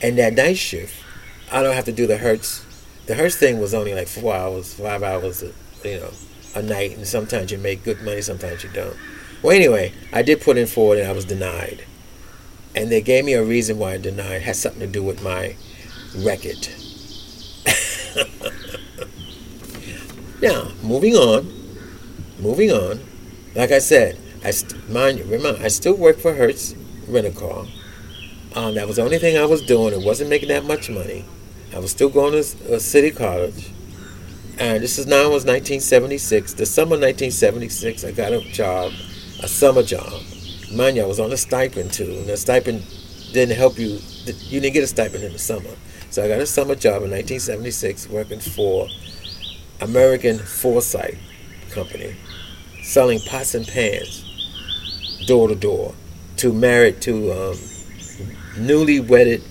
and 0.00 0.18
that 0.18 0.34
night 0.34 0.56
shift, 0.56 1.02
I 1.50 1.62
don't 1.62 1.74
have 1.74 1.84
to 1.84 1.92
do 1.92 2.06
the 2.06 2.18
Hertz. 2.18 2.64
The 3.06 3.14
Hertz 3.14 3.36
thing 3.36 3.60
was 3.60 3.74
only 3.74 3.94
like 3.94 4.08
four 4.08 4.34
hours, 4.34 4.74
five 4.74 5.02
hours, 5.02 5.44
you 5.84 6.00
know, 6.00 6.10
a 6.54 6.62
night, 6.62 6.96
and 6.96 7.06
sometimes 7.06 7.50
you 7.50 7.58
make 7.58 7.84
good 7.84 8.02
money, 8.02 8.22
sometimes 8.22 8.64
you 8.64 8.70
don't. 8.70 8.96
Well, 9.42 9.54
anyway, 9.54 9.92
I 10.12 10.22
did 10.22 10.40
put 10.40 10.56
in 10.56 10.66
forward, 10.66 10.98
and 10.98 11.08
I 11.08 11.12
was 11.12 11.24
denied, 11.24 11.84
and 12.74 12.90
they 12.90 13.02
gave 13.02 13.24
me 13.24 13.34
a 13.34 13.44
reason 13.44 13.78
why 13.78 13.94
I 13.94 13.98
denied. 13.98 14.36
It 14.36 14.42
had 14.42 14.56
something 14.56 14.80
to 14.80 14.86
do 14.86 15.02
with 15.02 15.22
my 15.22 15.56
record. 16.16 16.68
now, 20.42 20.70
moving 20.82 21.14
on, 21.14 21.52
moving 22.38 22.70
on. 22.70 23.00
Like 23.54 23.72
I 23.72 23.80
said, 23.80 24.18
I 24.44 24.50
st- 24.50 24.90
mind 24.90 25.18
you, 25.18 25.24
remember, 25.24 25.62
I 25.62 25.68
still 25.68 25.94
work 25.94 26.18
for 26.18 26.34
Hertz 26.34 26.74
Rent 27.06 27.26
a 27.26 27.30
Car. 27.30 27.64
Um, 28.54 28.74
that 28.74 28.88
was 28.88 28.96
the 28.96 29.02
only 29.02 29.18
thing 29.18 29.38
I 29.38 29.44
was 29.44 29.62
doing. 29.62 29.94
It 29.94 30.04
wasn't 30.04 30.30
making 30.30 30.48
that 30.48 30.64
much 30.64 30.90
money. 30.90 31.24
I 31.72 31.78
was 31.78 31.92
still 31.92 32.08
going 32.08 32.32
to 32.32 32.74
uh, 32.74 32.78
City 32.78 33.10
College. 33.12 33.70
And 34.58 34.82
this 34.82 34.98
is 34.98 35.06
now 35.06 35.30
was 35.30 35.44
1976. 35.44 36.54
The 36.54 36.66
summer 36.66 36.98
1976, 36.98 38.04
I 38.04 38.10
got 38.10 38.32
a 38.32 38.40
job, 38.52 38.92
a 39.42 39.48
summer 39.48 39.82
job. 39.82 40.12
Mind 40.74 40.96
you, 40.96 41.04
I 41.04 41.06
was 41.06 41.20
on 41.20 41.32
a 41.32 41.36
stipend 41.36 41.92
too. 41.92 42.10
And 42.10 42.26
the 42.26 42.36
stipend 42.36 42.84
didn't 43.32 43.56
help 43.56 43.78
you. 43.78 44.00
You 44.26 44.60
didn't 44.60 44.74
get 44.74 44.84
a 44.84 44.88
stipend 44.88 45.22
in 45.24 45.32
the 45.32 45.38
summer. 45.38 45.70
So 46.10 46.24
I 46.24 46.28
got 46.28 46.40
a 46.40 46.46
summer 46.46 46.74
job 46.74 47.02
in 47.02 47.10
1976 47.10 48.08
working 48.10 48.40
for 48.40 48.88
American 49.80 50.38
Foresight 50.38 51.16
Company 51.70 52.16
selling 52.82 53.20
pots 53.20 53.54
and 53.54 53.66
pans 53.66 54.31
door 55.26 55.48
to 55.48 55.54
door 55.54 55.94
to 56.38 56.52
married 56.52 57.00
to 57.02 57.32
um, 57.32 57.56
newly 58.58 59.00
wedded 59.00 59.42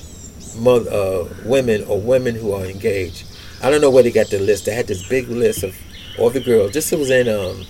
mother, 0.57 0.89
uh, 0.91 1.27
women 1.45 1.83
or 1.85 1.99
women 1.99 2.35
who 2.35 2.53
are 2.53 2.65
engaged. 2.65 3.25
I 3.63 3.69
don't 3.69 3.81
know 3.81 3.91
where 3.91 4.03
they 4.03 4.11
got 4.11 4.27
the 4.27 4.39
list. 4.39 4.65
They 4.65 4.75
had 4.75 4.87
this 4.87 5.07
big 5.07 5.27
list 5.29 5.63
of 5.63 5.75
all 6.19 6.29
the 6.29 6.39
girls. 6.41 6.73
This 6.73 6.91
was 6.91 7.09
in 7.09 7.27
um, 7.29 7.65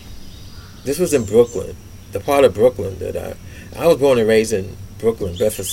this 0.86 1.00
was 1.00 1.14
in 1.14 1.26
Brooklyn, 1.26 1.76
the 2.12 2.20
part 2.20 2.44
of 2.46 2.54
Brooklyn 2.54 2.98
that 3.00 3.16
I 3.18 3.36
I 3.80 3.88
was 3.88 3.98
born 3.98 4.20
and 4.20 4.28
raised 4.28 4.54
in 4.54 4.76
Brooklyn, 5.00 5.38
Bedford 5.38 5.68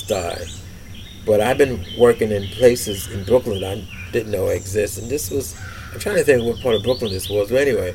but 1.27 1.41
I've 1.41 1.59
been 1.59 1.85
working 1.99 2.31
in 2.31 2.47
places 2.49 3.09
in 3.13 3.25
Brooklyn 3.25 3.63
I 3.65 3.87
didn't 4.13 4.33
know 4.33 4.49
exist. 4.49 4.99
And 4.99 5.11
this 5.11 5.31
was 5.31 5.57
I'm 5.93 6.01
trying 6.01 6.17
to 6.17 6.25
think 6.25 6.43
what 6.45 6.63
part 6.63 6.75
of 6.75 6.83
Brooklyn 6.83 7.13
this 7.13 7.29
was. 7.29 7.51
But 7.51 7.61
anyway, 7.61 7.95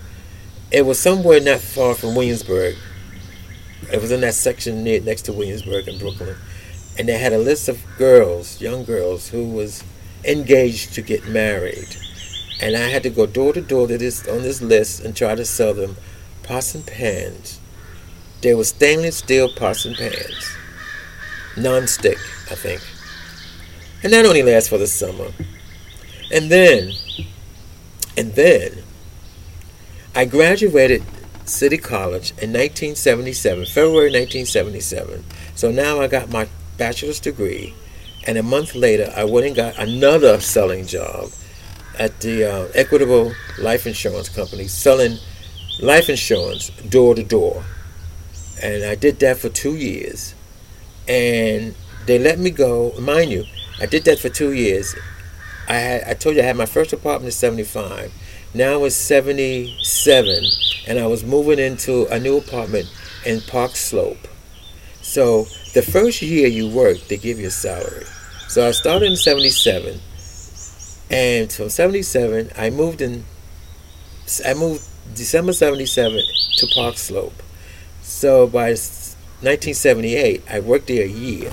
It 0.72 0.86
was 0.86 1.00
somewhere 1.00 1.39
not 1.39 1.60
far 1.60 1.96
from 1.96 2.15
Williamsburg. 2.15 2.76
It 3.94 4.02
was 4.02 4.12
in 4.12 4.22
that 4.22 4.34
section 4.34 4.84
near 4.84 5.00
next 5.00 5.22
to 5.24 5.34
Williamsburg 5.34 5.88
in 5.88 6.00
Brooklyn, 6.00 6.36
and 6.98 7.08
they 7.08 7.20
had 7.20 7.32
a 7.32 7.38
list 7.38 7.70
of 7.70 7.86
girls, 8.00 8.60
young 8.60 8.84
girls, 8.86 9.30
who 9.30 9.48
was 9.48 9.84
engaged 10.26 10.96
to 10.96 11.04
get 11.04 11.28
married, 11.28 11.96
and 12.60 12.76
I 12.76 12.90
had 12.90 13.04
to 13.04 13.12
go 13.12 13.28
door 13.28 13.54
to 13.54 13.62
door 13.62 13.88
to 13.88 13.96
this 14.00 14.28
on 14.28 14.42
this 14.42 14.64
list 14.64 15.02
and 15.02 15.16
try 15.16 15.36
to 15.36 15.46
sell 15.46 15.76
them 15.76 15.96
pots 16.42 16.74
and 16.74 16.88
pans. 16.88 17.60
They 18.42 18.56
were 18.56 18.64
stainless 18.64 19.18
steel 19.18 19.54
pots 19.54 19.86
and 19.86 19.96
pans, 19.96 20.56
non-stick, 21.56 22.18
I 22.50 22.56
think, 22.56 22.82
and 24.02 24.12
that 24.12 24.26
only 24.26 24.42
lasts 24.42 24.70
for 24.70 24.80
the 24.80 24.88
summer. 24.88 25.28
And 26.32 26.50
then, 26.50 26.94
and 28.18 28.34
then, 28.34 28.84
I 30.16 30.26
graduated 30.26 31.04
City 31.46 31.78
College 31.78 32.32
in 32.32 32.52
1977, 32.52 33.66
February 33.66 34.12
1977. 34.12 35.24
So 35.56 35.72
now 35.72 36.02
I 36.02 36.08
got 36.08 36.30
my 36.30 36.48
bachelor's 36.78 37.20
degree, 37.20 37.74
and 38.26 38.38
a 38.38 38.44
month 38.44 38.76
later 38.76 39.12
I 39.16 39.26
went 39.26 39.48
and 39.48 39.56
got 39.56 39.78
another 39.78 40.40
selling 40.40 40.86
job 40.86 41.32
at 41.98 42.22
the 42.22 42.44
uh, 42.44 42.68
Equitable 42.74 43.34
Life 43.60 43.86
Insurance 43.86 44.30
Company, 44.30 44.68
selling 44.68 45.18
life 45.80 46.10
insurance 46.10 46.70
door 46.90 47.16
to 47.16 47.24
door. 47.24 47.64
And 48.62 48.84
I 48.86 48.96
did 48.96 49.20
that 49.20 49.38
for 49.38 49.50
two 49.50 49.76
years, 49.76 50.34
and 51.08 51.76
they 52.06 52.18
let 52.20 52.40
me 52.40 52.50
go. 52.50 52.94
Mind 53.00 53.32
you, 53.32 53.46
I 53.80 53.86
did 53.86 54.06
that 54.06 54.20
for 54.20 54.30
two 54.30 54.54
years. 54.54 54.96
I 55.68 55.74
had 55.74 56.04
I 56.04 56.14
told 56.14 56.36
you 56.36 56.42
I 56.42 56.46
had 56.46 56.56
my 56.56 56.66
first 56.66 56.94
apartment 56.94 57.26
in 57.26 57.32
'75. 57.32 58.12
Now 58.56 58.74
I 58.74 58.78
was 58.78 58.96
77, 58.96 60.44
and 60.86 61.00
I 61.00 61.08
was 61.08 61.24
moving 61.24 61.58
into 61.58 62.06
a 62.13 62.20
new 62.20 62.38
apartment 62.38 62.86
in 63.26 63.42
Park 63.42 63.72
Slope. 63.72 64.28
So 65.02 65.46
the 65.74 65.82
first 65.82 66.22
year 66.22 66.48
you 66.48 66.70
work, 66.70 67.00
they 67.08 67.18
give 67.18 67.39
you 67.39 67.48
a 67.48 67.52
salary. 67.52 68.06
So 68.50 68.68
I 68.68 68.70
started 68.70 69.10
in 69.10 69.16
77, 69.16 70.00
and 71.10 71.52
from 71.52 71.70
77, 71.70 72.52
I 72.56 72.70
moved 72.70 73.02
in, 73.02 73.26
I 74.46 74.54
moved 74.54 74.88
December 75.16 75.54
77 75.54 76.22
to 76.58 76.68
Park 76.76 76.98
Slope. 76.98 77.42
So 78.04 78.46
by 78.46 78.70
1978, 78.70 80.44
I 80.48 80.60
worked 80.60 80.89
there 80.89 81.06
a 81.06 81.10
year. 81.10 81.52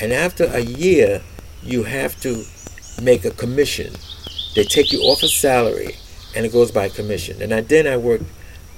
And 0.00 0.12
after 0.12 0.44
a 0.44 0.60
year, 0.60 1.20
you 1.64 1.82
have 1.82 2.20
to 2.20 2.44
make 3.02 3.24
a 3.24 3.32
commission. 3.32 3.92
They 4.54 4.62
take 4.62 4.92
you 4.92 5.00
off 5.00 5.24
a 5.24 5.28
salary 5.28 5.96
and 6.38 6.46
it 6.46 6.52
goes 6.52 6.70
by 6.70 6.88
commission. 6.88 7.42
And 7.42 7.52
I, 7.52 7.62
then 7.62 7.88
I 7.88 7.96
worked, 7.96 8.22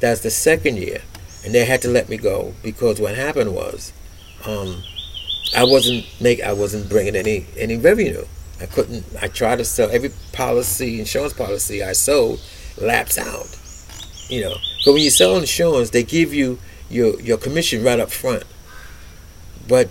that's 0.00 0.22
the 0.22 0.30
second 0.30 0.78
year, 0.78 1.02
and 1.44 1.54
they 1.54 1.66
had 1.66 1.82
to 1.82 1.88
let 1.88 2.08
me 2.08 2.16
go 2.16 2.54
because 2.62 2.98
what 2.98 3.14
happened 3.14 3.54
was, 3.54 3.92
um, 4.46 4.82
I 5.54 5.64
wasn't 5.64 6.06
make 6.22 6.40
I 6.40 6.54
wasn't 6.54 6.88
bringing 6.88 7.14
any 7.14 7.44
any 7.58 7.76
revenue. 7.76 8.24
I 8.62 8.66
couldn't. 8.66 9.04
I 9.20 9.28
tried 9.28 9.56
to 9.56 9.64
sell 9.66 9.90
every 9.90 10.10
policy, 10.32 11.00
insurance 11.00 11.34
policy 11.34 11.82
I 11.82 11.92
sold, 11.92 12.40
laps 12.80 13.18
out. 13.18 13.48
You 14.30 14.42
know, 14.42 14.56
but 14.86 14.94
when 14.94 15.02
you 15.02 15.10
sell 15.10 15.36
insurance, 15.36 15.90
they 15.90 16.02
give 16.02 16.32
you 16.32 16.58
your 16.88 17.20
your 17.20 17.36
commission 17.36 17.84
right 17.84 18.00
up 18.00 18.10
front. 18.10 18.44
But 19.68 19.90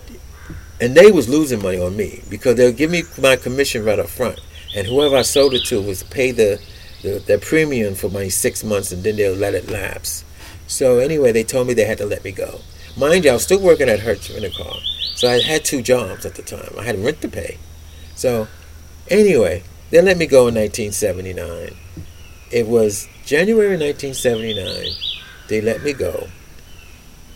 and 0.80 0.96
they 0.96 1.12
was 1.12 1.28
losing 1.28 1.62
money 1.62 1.78
on 1.78 1.96
me 1.96 2.24
because 2.28 2.56
they'll 2.56 2.72
give 2.72 2.90
me 2.90 3.04
my 3.20 3.36
commission 3.36 3.84
right 3.84 3.98
up 3.98 4.08
front, 4.08 4.40
and 4.74 4.88
whoever 4.88 5.16
I 5.16 5.22
sold 5.22 5.54
it 5.54 5.64
to 5.66 5.80
was 5.80 6.02
pay 6.02 6.32
the 6.32 6.60
the, 7.02 7.18
their 7.26 7.38
premium 7.38 7.94
for 7.94 8.08
my 8.08 8.28
six 8.28 8.62
months 8.64 8.92
and 8.92 9.02
then 9.02 9.16
they'll 9.16 9.34
let 9.34 9.54
it 9.54 9.70
lapse. 9.70 10.24
So 10.66 10.98
anyway, 10.98 11.32
they 11.32 11.44
told 11.44 11.66
me 11.66 11.74
they 11.74 11.84
had 11.84 11.98
to 11.98 12.06
let 12.06 12.24
me 12.24 12.32
go. 12.32 12.60
Mind 12.96 13.24
you, 13.24 13.30
I 13.30 13.34
was 13.34 13.42
still 13.42 13.60
working 13.60 13.88
at 13.88 14.00
Hertz 14.00 14.30
Rent 14.30 14.44
a 14.44 14.50
Car. 14.50 14.76
So 15.14 15.28
I 15.28 15.40
had 15.40 15.64
two 15.64 15.82
jobs 15.82 16.24
at 16.24 16.34
the 16.34 16.42
time. 16.42 16.72
I 16.78 16.84
had 16.84 16.98
rent 16.98 17.20
to 17.22 17.28
pay. 17.28 17.58
So 18.14 18.48
anyway, 19.08 19.62
they 19.90 20.00
let 20.00 20.16
me 20.16 20.26
go 20.26 20.48
in 20.48 20.54
1979. 20.54 21.76
It 22.50 22.66
was 22.66 23.08
January 23.24 23.76
1979. 23.76 24.92
They 25.48 25.60
let 25.60 25.82
me 25.82 25.92
go. 25.92 26.28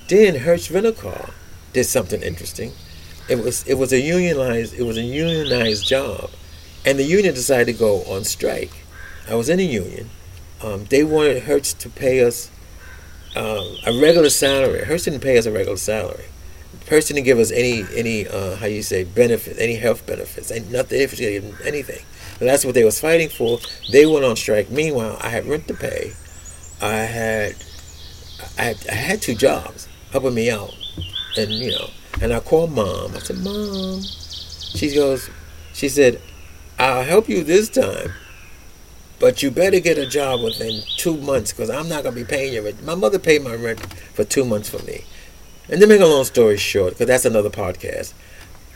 Then 0.08 0.36
Hertz 0.36 0.70
Rent 0.70 0.86
a 0.86 0.92
Car 0.92 1.30
did 1.72 1.84
something 1.84 2.22
interesting. 2.22 2.72
It 3.28 3.42
was 3.42 3.66
it 3.66 3.74
was 3.74 3.92
a 3.92 4.00
unionized 4.00 4.74
it 4.74 4.82
was 4.82 4.98
a 4.98 5.02
unionized 5.02 5.86
job, 5.86 6.30
and 6.84 6.98
the 6.98 7.04
union 7.04 7.34
decided 7.34 7.72
to 7.72 7.78
go 7.78 8.02
on 8.04 8.24
strike. 8.24 8.83
I 9.28 9.34
was 9.34 9.48
in 9.48 9.58
a 9.58 9.62
union. 9.62 10.10
Um, 10.62 10.84
they 10.84 11.04
wanted 11.04 11.44
Hertz 11.44 11.72
to 11.74 11.88
pay 11.88 12.24
us 12.24 12.50
um, 13.36 13.76
a 13.86 13.98
regular 14.00 14.30
salary. 14.30 14.84
Hertz 14.84 15.04
didn't 15.04 15.20
pay 15.20 15.38
us 15.38 15.46
a 15.46 15.52
regular 15.52 15.76
salary. 15.76 16.26
Hertz 16.88 17.08
didn't 17.08 17.24
give 17.24 17.38
us 17.38 17.50
any 17.50 17.84
any 17.94 18.28
uh, 18.28 18.56
how 18.56 18.66
you 18.66 18.82
say 18.82 19.04
benefits, 19.04 19.58
any 19.58 19.76
health 19.76 20.06
benefits, 20.06 20.50
and 20.50 20.70
nothing, 20.70 20.98
anything. 20.98 22.04
That's 22.38 22.64
what 22.64 22.74
they 22.74 22.84
was 22.84 23.00
fighting 23.00 23.28
for. 23.28 23.58
They 23.90 24.04
went 24.06 24.24
on 24.24 24.36
strike. 24.36 24.70
Meanwhile, 24.70 25.18
I 25.20 25.30
had 25.30 25.46
rent 25.46 25.68
to 25.68 25.74
pay. 25.74 26.12
I 26.82 26.92
had 26.92 27.54
I 28.58 28.62
had, 28.62 28.86
I 28.90 28.94
had 28.94 29.22
two 29.22 29.34
jobs 29.34 29.88
helping 30.12 30.34
me 30.34 30.50
out, 30.50 30.74
and 31.36 31.50
you 31.50 31.70
know, 31.70 31.90
and 32.20 32.32
I 32.32 32.40
called 32.40 32.72
mom. 32.72 33.14
I 33.14 33.18
said, 33.20 33.38
"Mom," 33.38 34.02
she 34.02 34.94
goes, 34.94 35.30
she 35.72 35.88
said, 35.88 36.20
"I'll 36.78 37.04
help 37.04 37.28
you 37.28 37.42
this 37.42 37.70
time." 37.70 38.12
But 39.24 39.42
you 39.42 39.50
better 39.50 39.80
get 39.80 39.96
a 39.96 40.04
job 40.04 40.42
within 40.42 40.82
two 40.98 41.16
months 41.16 41.50
because 41.50 41.70
I'm 41.70 41.88
not 41.88 42.02
going 42.02 42.14
to 42.14 42.20
be 42.20 42.26
paying 42.26 42.52
you 42.52 42.60
rent. 42.60 42.84
My 42.84 42.94
mother 42.94 43.18
paid 43.18 43.42
my 43.42 43.54
rent 43.54 43.80
for 44.12 44.22
two 44.22 44.44
months 44.44 44.68
for 44.68 44.84
me. 44.84 45.04
And 45.66 45.80
to 45.80 45.86
make 45.86 46.02
a 46.02 46.04
long 46.04 46.24
story 46.24 46.58
short, 46.58 46.92
because 46.92 47.06
that's 47.06 47.24
another 47.24 47.48
podcast, 47.48 48.12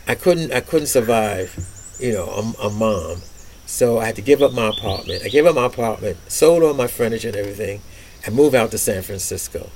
I 0.06 0.14
couldn't 0.14 0.50
I 0.50 0.60
couldn't 0.60 0.86
survive, 0.86 1.54
you 2.00 2.14
know, 2.14 2.24
a, 2.30 2.68
a 2.68 2.70
mom. 2.70 3.18
So 3.66 3.98
I 3.98 4.06
had 4.06 4.16
to 4.16 4.22
give 4.22 4.40
up 4.40 4.54
my 4.54 4.68
apartment. 4.68 5.22
I 5.22 5.28
gave 5.28 5.44
up 5.44 5.54
my 5.54 5.66
apartment, 5.66 6.16
sold 6.32 6.62
all 6.62 6.72
my 6.72 6.86
furniture 6.86 7.28
and 7.28 7.36
everything, 7.36 7.82
and 8.24 8.34
moved 8.34 8.54
out 8.54 8.70
to 8.70 8.78
San 8.78 9.02
Francisco. 9.02 9.68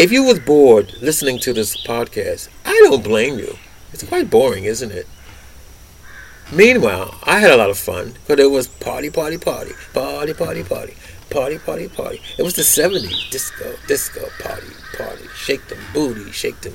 If 0.00 0.10
you 0.10 0.24
was 0.24 0.40
bored 0.40 0.94
listening 1.00 1.38
to 1.38 1.52
this 1.52 1.76
podcast, 1.76 2.48
I 2.64 2.72
don't 2.88 3.04
blame 3.04 3.38
you. 3.38 3.56
It's 3.92 4.02
quite 4.02 4.30
boring, 4.30 4.64
isn't 4.64 4.90
it? 4.90 5.06
Meanwhile, 6.52 7.14
I 7.22 7.38
had 7.38 7.52
a 7.52 7.56
lot 7.56 7.70
of 7.70 7.78
fun 7.78 8.14
because 8.26 8.44
it 8.44 8.50
was 8.50 8.66
party, 8.66 9.08
party, 9.08 9.38
party, 9.38 9.72
party, 9.94 10.34
party, 10.34 10.64
party, 10.64 10.96
party, 11.30 11.58
party, 11.58 11.88
party. 11.88 12.20
It 12.38 12.42
was 12.42 12.54
the 12.54 12.62
70s, 12.62 13.30
disco, 13.30 13.76
disco, 13.86 14.28
party, 14.42 14.66
party, 14.98 15.28
shake 15.36 15.68
them 15.68 15.78
booty, 15.94 16.32
shake 16.32 16.60
them. 16.62 16.72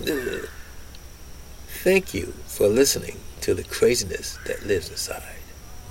Thank 1.68 2.14
you 2.14 2.34
for 2.48 2.70
listening 2.70 3.20
to 3.42 3.54
the 3.54 3.66
craziness 3.66 4.40
that 4.48 4.66
lives 4.66 4.90
inside 4.90 5.24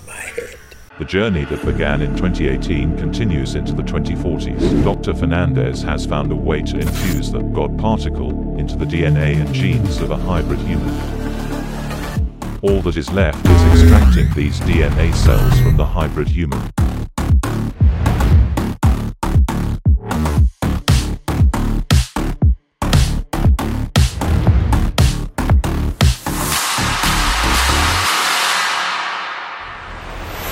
my 0.07 0.15
head. 0.15 0.57
The 0.99 1.05
journey 1.05 1.45
that 1.45 1.63
began 1.67 2.01
in 2.01 2.17
2018 2.17 2.97
continues 2.97 3.55
into 3.55 3.75
the 3.75 3.83
2040s. 3.83 4.83
Dr. 4.83 5.13
Fernandez 5.13 5.83
has 5.83 6.07
found 6.07 6.33
a 6.33 6.37
way 6.37 6.63
to 6.63 6.79
infuse 6.79 7.31
the 7.31 7.43
God 7.43 7.79
particle 7.79 8.59
into 8.59 8.77
the 8.77 8.87
DNA 8.87 9.37
and 9.37 9.53
genes 9.53 10.01
of 10.01 10.11
a 10.11 10.17
hybrid 10.17 10.61
human. 10.61 11.24
All 12.65 12.81
that 12.81 12.97
is 12.97 13.13
left 13.13 13.45
is 13.47 13.83
extracting 13.83 14.33
these 14.33 14.59
DNA 14.61 15.15
cells 15.15 15.61
from 15.61 15.77
the 15.77 15.85
hybrid 15.85 16.29
human. 16.29 16.84